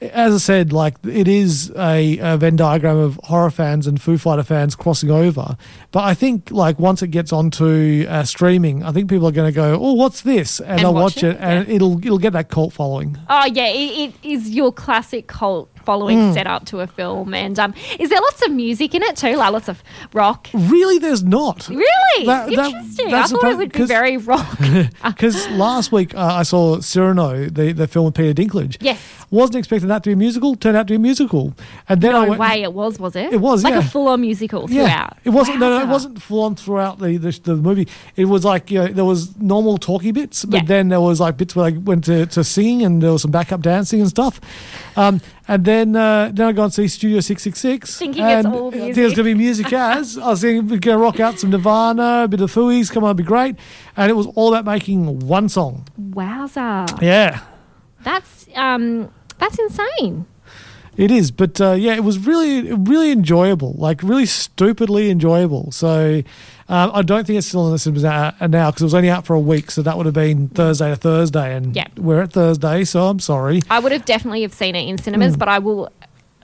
[0.00, 4.18] as I said, like it is a, a Venn diagram of horror fans and Foo
[4.18, 5.56] Fighter fans crossing over.
[5.92, 9.50] But I think like once it gets onto uh, streaming, I think people are going
[9.52, 12.18] to go, "Oh, what's this?" and, And they'll watch watch it, it, and it'll it'll
[12.18, 13.18] get that cult following.
[13.28, 16.34] Oh yeah, it, it is your classic cult following Mm.
[16.34, 17.34] setup to a film.
[17.34, 19.36] And um, is there lots of music in it too?
[19.36, 19.82] Like lots of
[20.12, 20.48] rock.
[20.54, 21.68] Really, there's not.
[21.68, 23.08] Really That- that- interesting.
[23.08, 24.58] I that's thought it would be very rock.
[25.04, 28.76] Because last week uh, I saw Cyrano, the, the film with Peter Dinklage.
[28.80, 29.00] Yes.
[29.30, 30.54] Wasn't expecting that to be a musical.
[30.54, 31.54] Turned out to be a musical.
[31.88, 33.32] And then I went, way, it was, was it?
[33.32, 33.80] It was, like yeah.
[33.80, 35.18] a full-on musical Yeah, throughout.
[35.24, 35.58] it wasn't.
[35.58, 37.88] No, no, it wasn't full on throughout the, the the movie.
[38.16, 40.66] It was like you know there was normal talky bits, but Yeah.
[40.66, 43.30] then there was like bits where they went to, to singing and there was some
[43.30, 44.40] backup dancing and stuff.
[44.96, 47.98] Um, And then, uh, then I go and see Studio Six Six Six.
[47.98, 49.04] Thinking it's and all I think music.
[49.04, 50.16] it's going to be music as.
[50.16, 53.04] I was thinking we're going to rock out some Nirvana, a bit of Fooey's, come
[53.04, 53.56] on, it'd be great.
[53.96, 55.86] And it was all about making one song.
[56.00, 57.00] Wowza.
[57.02, 57.40] Yeah.
[58.02, 60.26] That's um that's insane.
[60.96, 63.72] It is, but uh, yeah, it was really, really enjoyable.
[63.76, 65.72] Like really stupidly enjoyable.
[65.72, 66.22] So
[66.68, 69.26] um, I don't think it's still in the cinemas now because it was only out
[69.26, 69.70] for a week.
[69.70, 71.86] So that would have been Thursday to Thursday, and Yeah.
[71.96, 72.84] we're at Thursday.
[72.84, 73.60] So I'm sorry.
[73.70, 75.38] I would have definitely have seen it in cinemas, Mm.
[75.40, 75.90] but I will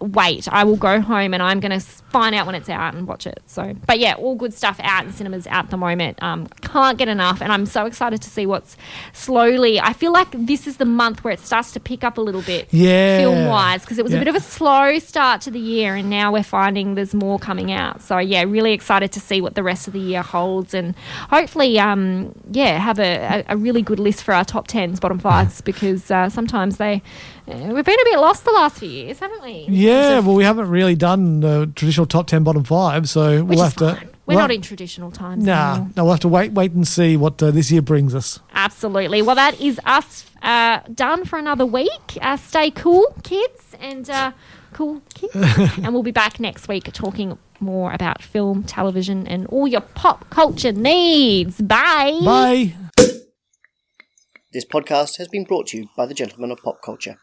[0.01, 0.49] wait.
[0.51, 3.27] I will go home and I'm going to find out when it's out and watch
[3.27, 3.41] it.
[3.47, 6.21] So, but yeah, all good stuff out in cinemas at the moment.
[6.23, 8.77] Um, can't get enough, and I'm so excited to see what's
[9.13, 9.79] slowly.
[9.81, 12.43] I feel like this is the month where it starts to pick up a little
[12.43, 13.19] bit, Yeah.
[13.19, 14.19] film wise, because it was Yeah.
[14.19, 17.39] a bit of a slow start to the year, and now we're finding there's more
[17.39, 18.03] coming out.
[18.03, 20.95] So yeah, really excited to see what the rest of the year holds, and
[21.29, 25.19] hopefully, um, yeah, have a, a, a really good list for our top tens, bottom
[25.19, 27.03] fives, because uh, sometimes they.
[27.51, 29.67] Uh, We've been a bit lost the last few years, haven't we?
[29.69, 33.67] Yeah, well, we haven't really done the traditional top ten, bottom five, so Which we'll
[33.67, 34.09] is have to.
[34.27, 35.45] We're well, not in traditional times.
[35.45, 35.91] Nah, anymore.
[35.97, 38.39] no, we'll have to wait, wait and see what uh, this year brings us.
[38.55, 39.23] Absolutely.
[39.23, 42.17] Well, that is us uh, done for another week.
[42.21, 44.31] Uh, stay cool, kids, and uh,
[44.73, 45.35] cool kids.
[45.79, 50.31] and we'll be back next week talking more about film, television, and all your pop
[50.31, 51.61] culture needs.
[51.61, 52.21] Bye.
[52.25, 52.75] Bye.
[54.53, 57.19] This podcast has been brought to you by the Gentlemen of Pop Culture.